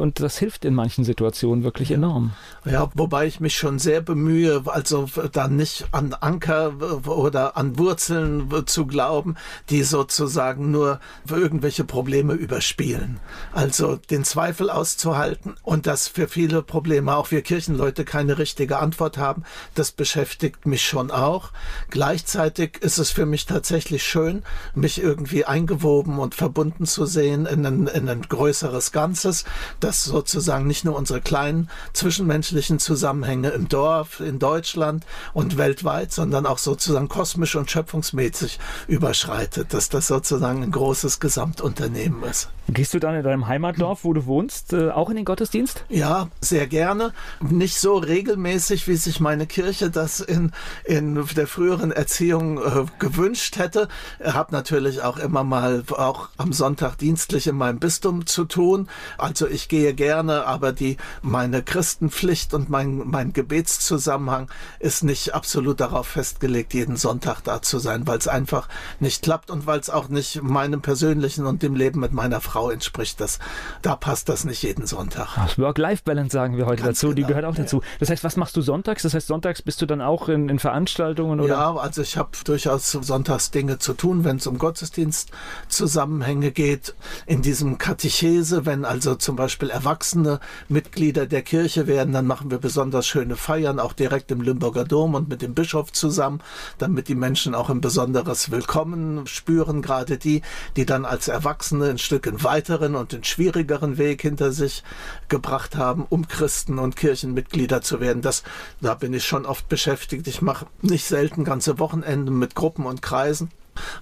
[0.00, 2.32] und das hilft in manchen Situationen wirklich enorm.
[2.64, 6.72] Ja, wobei ich mich schon sehr bemühe, also da nicht an Anker
[7.06, 9.36] oder an Wurzeln zu glauben,
[9.70, 10.98] die sozusagen nur
[11.30, 13.20] irgendwelche Probleme überspielen.
[13.52, 19.18] Also den Zweifel auszuhalten und das für viele Probleme, auch wir Kirchenleute keine richtige Antwort
[19.18, 19.44] haben.
[19.74, 21.50] Das beschäftigt mich schon auch.
[21.90, 24.42] Gleichzeitig ist es für mich tatsächlich schön,
[24.74, 29.44] mich irgendwie eingewoben und verbunden zu sehen in ein, in ein größeres Ganzes,
[29.80, 36.46] das sozusagen nicht nur unsere kleinen zwischenmenschlichen Zusammenhänge im Dorf, in Deutschland und weltweit, sondern
[36.46, 38.58] auch sozusagen kosmisch und schöpfungsmäßig
[38.88, 42.48] überschreitet, dass das sozusagen ein großes Gesamtunternehmen ist.
[42.68, 45.84] Gehst du dann in deinem Heimatdorf, wo du wohnst, äh, auch in den Gottesdienst?
[45.90, 47.12] Ja, sehr gerne.
[47.40, 50.52] Nicht so regelmäßig, wie sich meine Kirche das in,
[50.84, 53.88] in der früheren Erziehung äh, gewünscht hätte.
[54.24, 58.88] Ich habe natürlich auch immer mal auch am Sonntag dienstlich in meinem Bistum zu tun.
[59.18, 64.50] Also ich gehe gerne, aber die meine Christenpflicht und mein, mein Gebetszusammenhang
[64.80, 68.68] ist nicht absolut darauf festgelegt, jeden Sonntag da zu sein, weil es einfach
[69.00, 72.54] nicht klappt und weil es auch nicht meinem persönlichen und dem Leben mit meiner Frau
[72.54, 73.40] Frau entspricht das.
[73.82, 75.36] Da passt das nicht jeden Sonntag.
[75.58, 77.80] Work-Life-Balance sagen wir heute Ganz dazu, genau, die gehört auch dazu.
[78.00, 79.02] Das heißt, was machst du sonntags?
[79.02, 81.40] Das heißt, sonntags bist du dann auch in, in Veranstaltungen?
[81.40, 81.48] Oder?
[81.48, 86.94] Ja, also ich habe durchaus sonntags Dinge zu tun, wenn es um Gottesdienstzusammenhänge geht.
[87.24, 90.38] In diesem Katechese, wenn also zum Beispiel Erwachsene
[90.68, 95.14] Mitglieder der Kirche werden, dann machen wir besonders schöne Feiern, auch direkt im Limburger Dom
[95.14, 96.42] und mit dem Bischof zusammen,
[96.76, 100.42] damit die Menschen auch ein besonderes Willkommen spüren, gerade die,
[100.76, 104.82] die dann als Erwachsene ein Stück in weiteren und den schwierigeren Weg hinter sich
[105.28, 108.20] gebracht haben, um Christen und Kirchenmitglieder zu werden.
[108.20, 108.42] Das,
[108.80, 110.26] da bin ich schon oft beschäftigt.
[110.26, 113.52] Ich mache nicht selten ganze Wochenenden mit Gruppen und Kreisen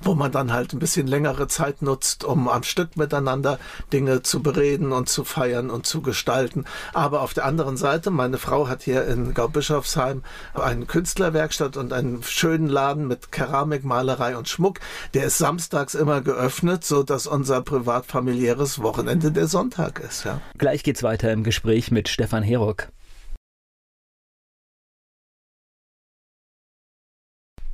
[0.01, 3.59] wo man dann halt ein bisschen längere Zeit nutzt, um am Stück miteinander
[3.93, 6.65] Dinge zu bereden und zu feiern und zu gestalten.
[6.93, 10.23] Aber auf der anderen Seite, meine Frau hat hier in Gaubischofsheim
[10.55, 14.81] eine Künstlerwerkstatt und einen schönen Laden mit Keramik, Malerei und Schmuck.
[15.15, 20.25] Der ist samstags immer geöffnet, so dass unser privatfamiliäres Wochenende der Sonntag ist.
[20.25, 20.41] Ja.
[20.59, 22.89] Gleich geht's weiter im Gespräch mit Stefan Herock.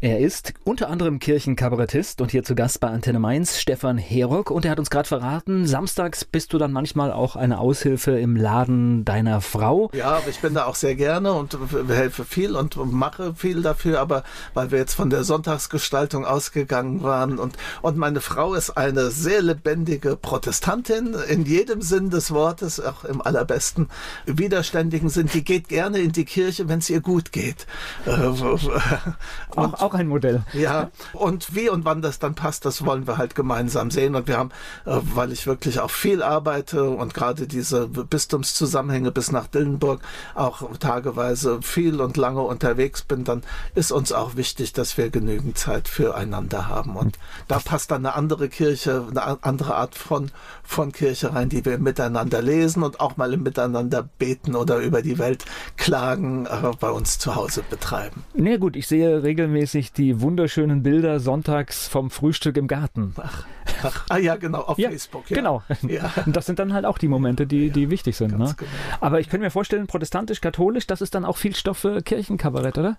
[0.01, 4.53] Er ist unter anderem Kirchenkabarettist und hier zu Gast bei Antenne Mainz, Stefan Herock.
[4.53, 8.37] Und er hat uns gerade verraten, samstags bist du dann manchmal auch eine Aushilfe im
[8.37, 9.91] Laden deiner Frau.
[9.95, 14.23] Ja, ich bin da auch sehr gerne und helfe viel und mache viel dafür, aber
[14.55, 19.43] weil wir jetzt von der Sonntagsgestaltung ausgegangen waren und, und meine Frau ist eine sehr
[19.43, 23.89] lebendige Protestantin in jedem Sinn des Wortes, auch im allerbesten
[24.27, 25.29] widerständigen Sinn.
[25.35, 27.67] Die geht gerne in die Kirche, wenn es ihr gut geht.
[28.07, 28.27] Äh,
[29.57, 30.43] und, auch ein Modell.
[30.53, 34.15] Ja, und wie und wann das dann passt, das wollen wir halt gemeinsam sehen.
[34.15, 34.51] Und wir haben,
[34.85, 40.01] äh, weil ich wirklich auch viel arbeite und gerade diese Bistumszusammenhänge bis nach Dillenburg
[40.35, 43.43] auch tageweise viel und lange unterwegs bin, dann
[43.75, 46.97] ist uns auch wichtig, dass wir genügend Zeit füreinander haben.
[46.97, 50.31] Und da passt dann eine andere Kirche, eine andere Art von,
[50.63, 55.03] von Kirche rein, die wir miteinander lesen und auch mal im Miteinander beten oder über
[55.03, 55.45] die Welt
[55.77, 58.25] klagen, äh, bei uns zu Hause betreiben.
[58.35, 63.15] Na nee, gut, ich sehe regelmäßig regelmäßig die wunderschönen Bilder sonntags vom Frühstück im Garten.
[63.17, 63.45] Ach,
[63.83, 65.31] ach, ah ja, genau, auf Ja, Facebook.
[65.31, 65.37] Ja.
[65.37, 65.63] Genau.
[65.83, 66.11] Ja.
[66.27, 68.39] Und das sind dann halt auch die Momente, die, die wichtig sind.
[68.39, 68.55] Ne?
[68.57, 68.71] Genau.
[69.01, 72.97] Aber ich könnte mir vorstellen, protestantisch-katholisch, das ist dann auch viel Stoff für Kirchenkabarett, oder?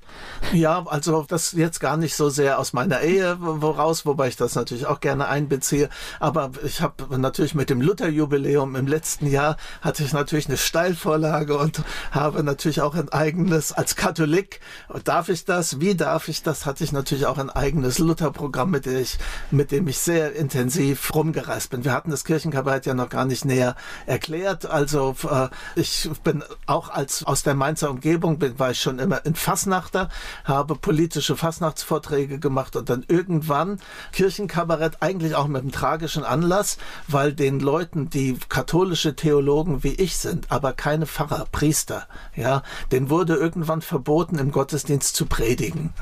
[0.54, 4.56] Ja, also das jetzt gar nicht so sehr aus meiner Ehe woraus, wobei ich das
[4.56, 5.90] natürlich auch gerne einbeziehe.
[6.20, 11.58] Aber ich habe natürlich mit dem Lutherjubiläum im letzten Jahr hatte ich natürlich eine Steilvorlage
[11.58, 14.62] und habe natürlich auch ein eigenes, als Katholik,
[15.04, 15.80] darf ich das?
[15.80, 16.66] Wie darf ich das?
[16.70, 19.18] Hatte ich natürlich auch ein eigenes Lutherprogramm, mit dem ich,
[19.50, 21.84] mit dem ich sehr intensiv rumgereist bin.
[21.84, 24.68] Wir hatten das Kirchenkabarett ja noch gar nicht näher erklärt.
[24.68, 29.26] Also äh, ich bin auch als aus der Mainzer Umgebung bin, war ich schon immer
[29.26, 30.10] in Fasnachter,
[30.44, 33.80] habe politische Fasnachtsvorträge gemacht und dann irgendwann
[34.12, 40.18] Kirchenkabarett eigentlich auch mit einem tragischen Anlass, weil den Leuten, die katholische Theologen wie ich
[40.18, 42.62] sind, aber keine Pfarrer, Priester, ja,
[42.92, 45.96] denen wurde irgendwann verboten, im Gottesdienst zu predigen.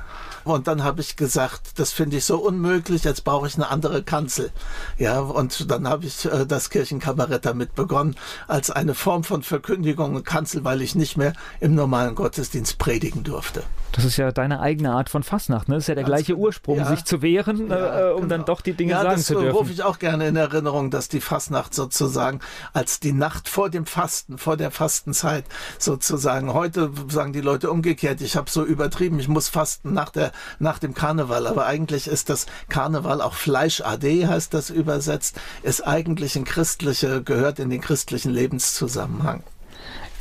[0.53, 4.03] Und dann habe ich gesagt, das finde ich so unmöglich, jetzt brauche ich eine andere
[4.03, 4.51] Kanzel.
[4.97, 8.15] Ja, und dann habe ich äh, das Kirchenkabarett damit begonnen,
[8.47, 13.23] als eine Form von Verkündigung und Kanzel, weil ich nicht mehr im normalen Gottesdienst predigen
[13.23, 13.63] durfte.
[13.97, 15.75] Das ist ja deine eigene Art von Fastnacht, ne?
[15.75, 16.45] Das ist ja der Ganz gleiche genau.
[16.45, 16.85] Ursprung, Ja.
[16.85, 18.43] sich zu wehren, Ja, äh, um dann genau.
[18.45, 19.71] doch die Dinge ja, sagen das zu rufe dürfen.
[19.71, 22.39] ich auch gerne in Erinnerung, dass die Fastnacht sozusagen
[22.73, 25.45] als die Nacht vor dem Fasten, vor der Fastenzeit
[25.79, 26.53] sozusagen.
[26.53, 30.79] Heute sagen die Leute umgekehrt, ich habe so übertrieben, ich muss fasten nach, der, nach
[30.79, 31.47] dem Karneval.
[31.47, 37.23] Aber eigentlich ist das Karneval auch Fleisch AD, heißt das übersetzt, ist eigentlich ein christliche,
[37.23, 39.43] gehört in den christlichen Lebenszusammenhang.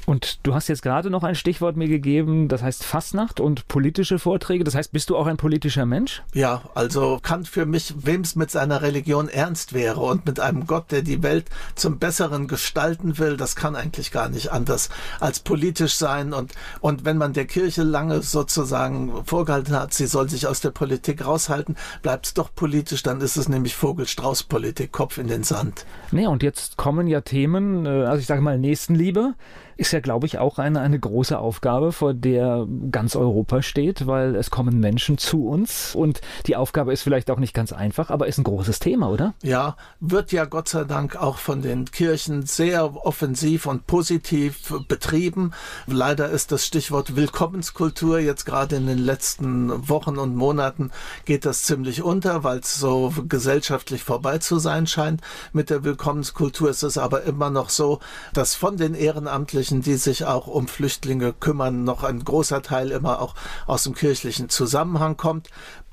[0.07, 4.21] Und du hast jetzt gerade noch ein Stichwort mir gegeben, das heißt Fastnacht und politische
[4.21, 4.63] Vorträge.
[4.63, 6.23] Das heißt, bist du auch ein politischer Mensch?
[6.33, 10.69] Ja, also kann für mich, wem es mit seiner Religion ernst wäre und mit einem
[10.69, 15.41] Gott, der die Welt zum Besseren gestalten will, das kann eigentlich gar nicht anders als
[15.41, 16.33] politisch sein.
[16.33, 20.71] Und, und wenn man der Kirche lange sozusagen vorgehalten hat, sie soll sich aus der
[20.71, 25.85] Politik raushalten, bleibt es doch politisch, dann ist es nämlich Vogel-Strauß-Politik, Kopf in den Sand.
[26.13, 29.35] Nee, und jetzt kommen ja Themen, äh, also ich sage mal Nächstenliebe,
[29.77, 34.35] ist ja, glaube ich, auch eine, eine große Aufgabe, vor der ganz Europa steht, weil
[34.37, 38.27] es kommen Menschen zu uns und die Aufgabe ist vielleicht auch nicht ganz einfach, aber
[38.27, 39.35] ist ein großes Thema, oder?
[39.43, 45.53] Ja, wird ja Gott sei Dank auch von den Kirchen sehr offensiv und positiv betrieben.
[45.87, 50.91] Leider ist das Stichwort Willkommenskultur jetzt gerade in den letzten Wochen und Monaten
[51.25, 55.21] geht das ziemlich unter, weil es so gesellschaftlich vorbei zu sein scheint.
[55.53, 58.01] Mit der Willkommenskultur ist es aber immer noch so,
[58.33, 63.21] dass von den Ehrenamtlichen, die sich auch um Flüchtlinge kümmern, noch ein großer Teil immer
[63.21, 63.35] auch
[63.67, 65.49] aus dem kirchlichen Zusammenhang kommt.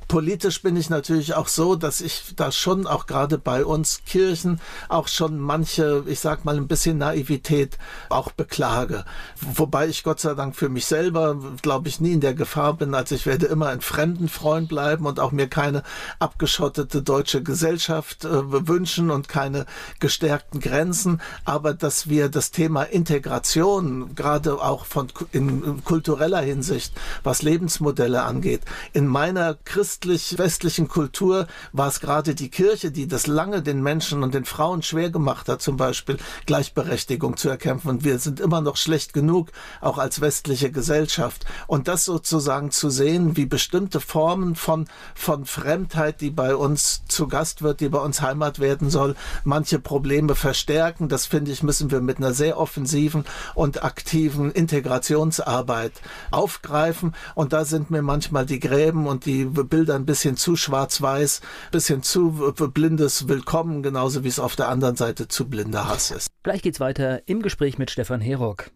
[0.07, 4.59] Politisch bin ich natürlich auch so, dass ich da schon auch gerade bei uns Kirchen
[4.89, 7.77] auch schon manche, ich sag mal, ein bisschen Naivität
[8.09, 9.05] auch beklage.
[9.39, 12.93] Wobei ich Gott sei Dank für mich selber, glaube ich, nie in der Gefahr bin,
[12.93, 15.83] als ich werde immer ein Fremdenfreund bleiben und auch mir keine
[16.19, 19.65] abgeschottete deutsche Gesellschaft äh, wünschen und keine
[19.99, 21.21] gestärkten Grenzen.
[21.45, 26.93] Aber dass wir das Thema Integration, gerade auch von in, in kultureller Hinsicht,
[27.23, 28.61] was Lebensmodelle angeht,
[28.93, 29.55] in meiner
[29.93, 34.81] christlich-westlichen Kultur war es gerade die Kirche, die das lange den Menschen und den Frauen
[34.81, 37.89] schwer gemacht hat, zum Beispiel Gleichberechtigung zu erkämpfen.
[37.89, 41.45] Und wir sind immer noch schlecht genug, auch als westliche Gesellschaft.
[41.67, 47.27] Und das sozusagen zu sehen, wie bestimmte Formen von, von Fremdheit, die bei uns zu
[47.27, 51.07] Gast wird, die bei uns Heimat werden soll, manche Probleme verstärken.
[51.07, 55.93] Das finde ich, müssen wir mit einer sehr offensiven und aktiven Integrationsarbeit
[56.31, 57.13] aufgreifen.
[57.35, 62.03] Und da sind mir manchmal die Gräben und die Bilder ein bisschen zu schwarz-weiß, bisschen
[62.03, 66.29] zu blindes Willkommen, genauso wie es auf der anderen Seite zu blinder Hass ist.
[66.41, 68.71] Gleich geht's weiter im Gespräch mit Stefan Herock.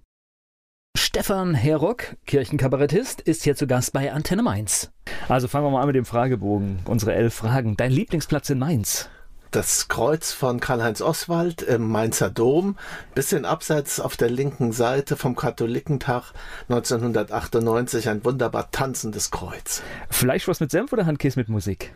[0.98, 4.92] Stefan Herock, Kirchenkabarettist, ist hier zu Gast bei Antenne Mainz.
[5.30, 6.80] Also fangen wir mal an mit dem Fragebogen.
[6.84, 7.78] Unsere elf Fragen.
[7.78, 9.10] Dein Lieblingsplatz in Mainz?
[9.52, 12.78] Das Kreuz von Karl-Heinz Oswald im Mainzer Dom,
[13.16, 16.34] bisschen abseits auf der linken Seite vom Katholikentag
[16.68, 19.82] 1998, ein wunderbar tanzendes Kreuz.
[20.10, 21.94] Fleischwurst mit Senf oder Handkäse mit Musik?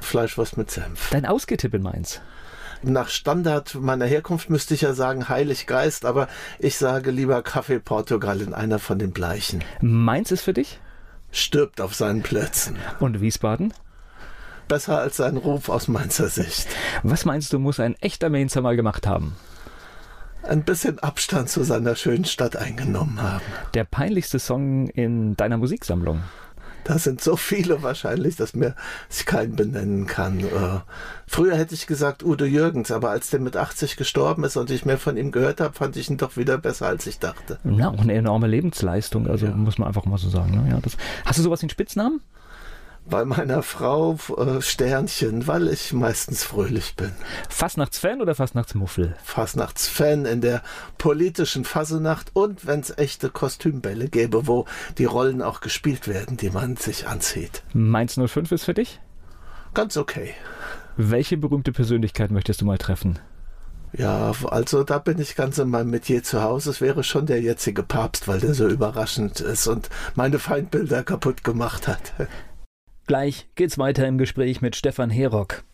[0.00, 1.10] Fleischwurst mit Senf.
[1.10, 2.22] Dein Ausgehtipp in Mainz?
[2.82, 6.28] Nach Standard meiner Herkunft müsste ich ja sagen Heilig Geist, aber
[6.58, 9.62] ich sage lieber Kaffee Portugal in einer von den Bleichen.
[9.82, 10.80] Mainz ist für dich?
[11.30, 12.76] Stirbt auf seinen Plätzen.
[13.00, 13.74] Und Wiesbaden?
[14.68, 16.66] Besser als sein Ruf aus Mainzer Sicht.
[17.02, 19.36] Was meinst du, muss ein echter Mainzer mal gemacht haben?
[20.42, 23.44] Ein bisschen Abstand zu seiner schönen Stadt eingenommen haben.
[23.74, 26.20] Der peinlichste Song in deiner Musiksammlung?
[26.84, 28.74] Da sind so viele wahrscheinlich, dass mir
[29.10, 30.40] ich keinen benennen kann.
[30.40, 30.80] Äh,
[31.26, 34.84] früher hätte ich gesagt Udo Jürgens, aber als der mit 80 gestorben ist und ich
[34.84, 37.58] mehr von ihm gehört habe, fand ich ihn doch wieder besser, als ich dachte.
[37.64, 39.52] Na, auch eine enorme Lebensleistung, also Ja.
[39.52, 40.50] muss man einfach mal so sagen.
[40.62, 40.72] Ne?
[40.72, 42.20] Ja, das, hast du sowas einen Spitznamen?
[43.06, 47.12] Bei meiner Frau äh, Sternchen, weil ich meistens fröhlich bin.
[47.50, 49.14] Fastnachtsfan oder Fastnachtsmuffel?
[49.22, 50.62] Fastnachtsfan in der
[50.96, 54.64] politischen Fasenacht und wenn es echte Kostümbälle gäbe, wo
[54.96, 57.62] die Rollen auch gespielt werden, die man sich anzieht.
[57.74, 59.00] Mainz 05 ist für dich?
[59.74, 60.30] Ganz okay.
[60.96, 63.18] Welche berühmte Persönlichkeit möchtest du mal treffen?
[63.96, 66.70] Ja, also da bin ich ganz in meinem Metier zu Hause.
[66.70, 71.44] Es wäre schon der jetzige Papst, weil der so überraschend ist und meine Feindbilder kaputt
[71.44, 72.14] gemacht hat.
[73.06, 75.64] Gleich geht's weiter im Gespräch mit Stefan Herock.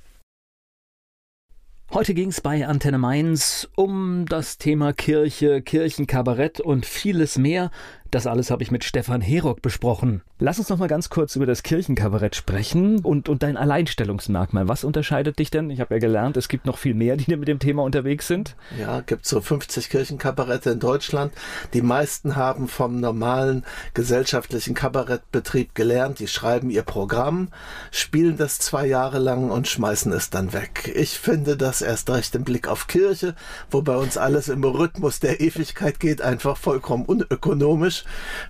[1.92, 7.70] Heute ging's bei Antenne Mainz um das Thema Kirche, Kirchenkabarett und vieles mehr.
[8.11, 10.22] Das alles habe ich mit Stefan Herock besprochen.
[10.40, 14.66] Lass uns noch mal ganz kurz über das Kirchenkabarett sprechen und, und dein Alleinstellungsmerkmal.
[14.66, 15.70] Was unterscheidet dich denn?
[15.70, 18.56] Ich habe ja gelernt, es gibt noch viel mehr, die mit dem Thema unterwegs sind.
[18.80, 21.32] Ja, gibt so 50 Kirchenkabarette in Deutschland.
[21.72, 26.18] Die meisten haben vom normalen gesellschaftlichen Kabarettbetrieb gelernt.
[26.18, 27.50] Die schreiben ihr Programm,
[27.92, 30.90] spielen das zwei Jahre lang und schmeißen es dann weg.
[30.96, 33.36] Ich finde das erst recht im Blick auf Kirche,
[33.70, 37.99] wo bei uns alles im Rhythmus der Ewigkeit geht, einfach vollkommen unökonomisch.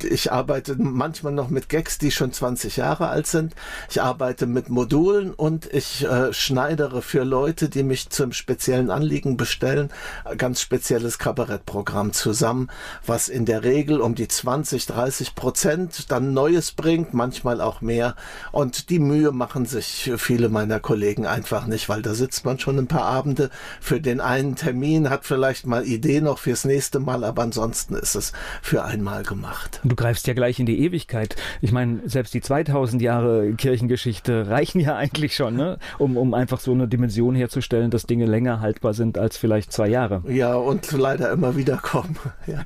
[0.03, 3.55] Ich arbeite manchmal noch mit Gags, die schon 20 Jahre alt sind.
[3.91, 9.37] Ich arbeite mit Modulen und ich äh, schneidere für Leute, die mich zum speziellen Anliegen
[9.37, 9.91] bestellen,
[10.37, 12.69] ganz spezielles Kabarettprogramm zusammen,
[13.05, 18.17] was in der Regel um die 20, 30 Prozent dann Neues bringt, manchmal auch mehr.
[18.53, 22.79] Und die Mühe machen sich viele meiner Kollegen einfach nicht, weil da sitzt man schon
[22.79, 27.25] ein paar Abende für den einen Termin, hat vielleicht mal Idee noch fürs nächste Mal,
[27.25, 28.33] aber ansonsten ist es
[28.63, 29.81] für einmal gemacht gemacht.
[29.85, 31.37] Du greifst ja gleich in die Ewigkeit.
[31.61, 35.79] Ich meine, selbst die 2000 Jahre Kirchengeschichte reichen ja eigentlich schon, ne?
[35.99, 39.89] um, um einfach so eine Dimension herzustellen, dass Dinge länger haltbar sind als vielleicht zwei
[39.89, 40.23] Jahre.
[40.29, 42.17] Ja, und leider immer wieder kommen.
[42.47, 42.65] Ja,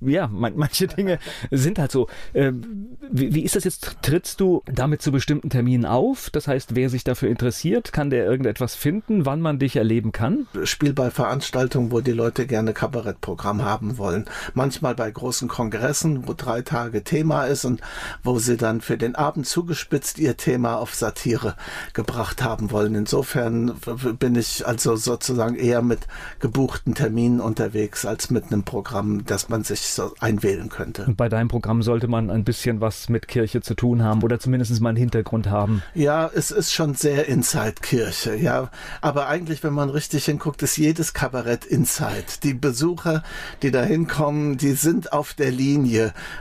[0.00, 1.18] ja manche Dinge
[1.50, 2.08] sind halt so.
[2.32, 3.96] Ähm, wie, wie ist das jetzt?
[4.02, 6.30] Trittst du damit zu bestimmten Terminen auf?
[6.30, 10.46] Das heißt, wer sich dafür interessiert, kann der irgendetwas finden, wann man dich erleben kann?
[10.64, 14.24] Spiel bei Veranstaltungen, wo die Leute gerne Kabarettprogramm haben wollen.
[14.54, 17.80] Manchmal bei großen Kongressen, wo drei Tage Thema ist und
[18.22, 21.54] wo sie dann für den Abend zugespitzt ihr Thema auf Satire
[21.92, 22.94] gebracht haben wollen.
[22.94, 23.74] Insofern
[24.18, 26.00] bin ich also sozusagen eher mit
[26.40, 31.04] gebuchten Terminen unterwegs als mit einem Programm, das man sich so einwählen könnte.
[31.04, 34.40] Und bei deinem Programm sollte man ein bisschen was mit Kirche zu tun haben oder
[34.40, 35.82] zumindest mal einen Hintergrund haben.
[35.94, 38.70] Ja, es ist schon sehr Inside-Kirche, ja.
[39.00, 42.24] Aber eigentlich, wenn man richtig hinguckt, ist jedes Kabarett Inside.
[42.42, 43.22] Die Besucher,
[43.62, 45.83] die da hinkommen, die sind auf der Linie.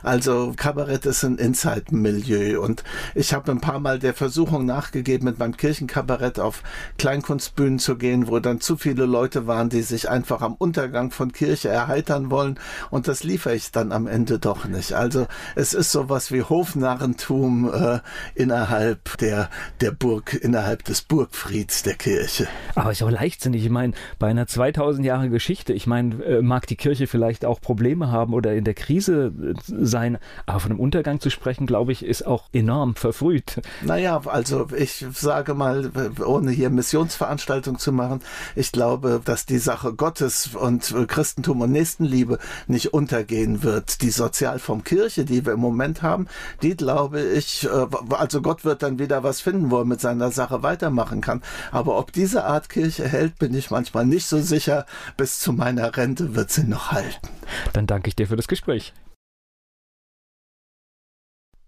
[0.02, 2.62] Also Kabarett ist ein Inside-Milieu.
[2.62, 2.84] Und
[3.16, 6.64] ich habe ein paar Mal der Versuchung nachgegeben, mit meinem Kirchenkabarett auf
[6.98, 11.32] Kleinkunstbühnen zu gehen, wo dann zu viele Leute waren, die sich einfach am Untergang von
[11.32, 12.60] Kirche erheitern wollen.
[12.90, 14.94] Und das liefere ich dann am Ende doch nicht.
[14.94, 18.00] Also es ist sowas wie Hofnarrentum äh,
[18.36, 19.50] innerhalb der,
[19.82, 22.48] der Burg, innerhalb des Burgfrieds der Kirche.
[22.76, 23.64] Aber ist auch leichtsinnig.
[23.64, 27.62] Ich meine, bei einer 2000 Jahre Geschichte, ich meine, äh, mag die Kirche vielleicht auch
[27.62, 29.23] Probleme haben oder in der Krise
[29.68, 33.62] sein, aber von einem Untergang zu sprechen, glaube ich, ist auch enorm verfrüht.
[33.82, 35.92] Naja, also ich sage mal,
[36.26, 38.22] ohne hier Missionsveranstaltung zu machen,
[38.56, 44.02] ich glaube, dass die Sache Gottes und Christentum und Nächstenliebe nicht untergehen wird.
[44.02, 46.28] Die Sozialform Kirche, die wir im Moment haben,
[46.62, 50.32] die glaube ich, äh, also Gott wird dann wieder was finden, wo er mit seiner
[50.32, 51.42] Sache weitermachen kann.
[51.72, 54.86] Aber ob diese Art Kirche hält, bin ich manchmal nicht so sicher.
[55.18, 57.30] Bis zu meiner Rente wird sie noch halten.
[57.74, 58.94] Dann danke ich dir für das Gespräch.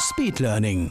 [0.00, 0.90] Speedlearning.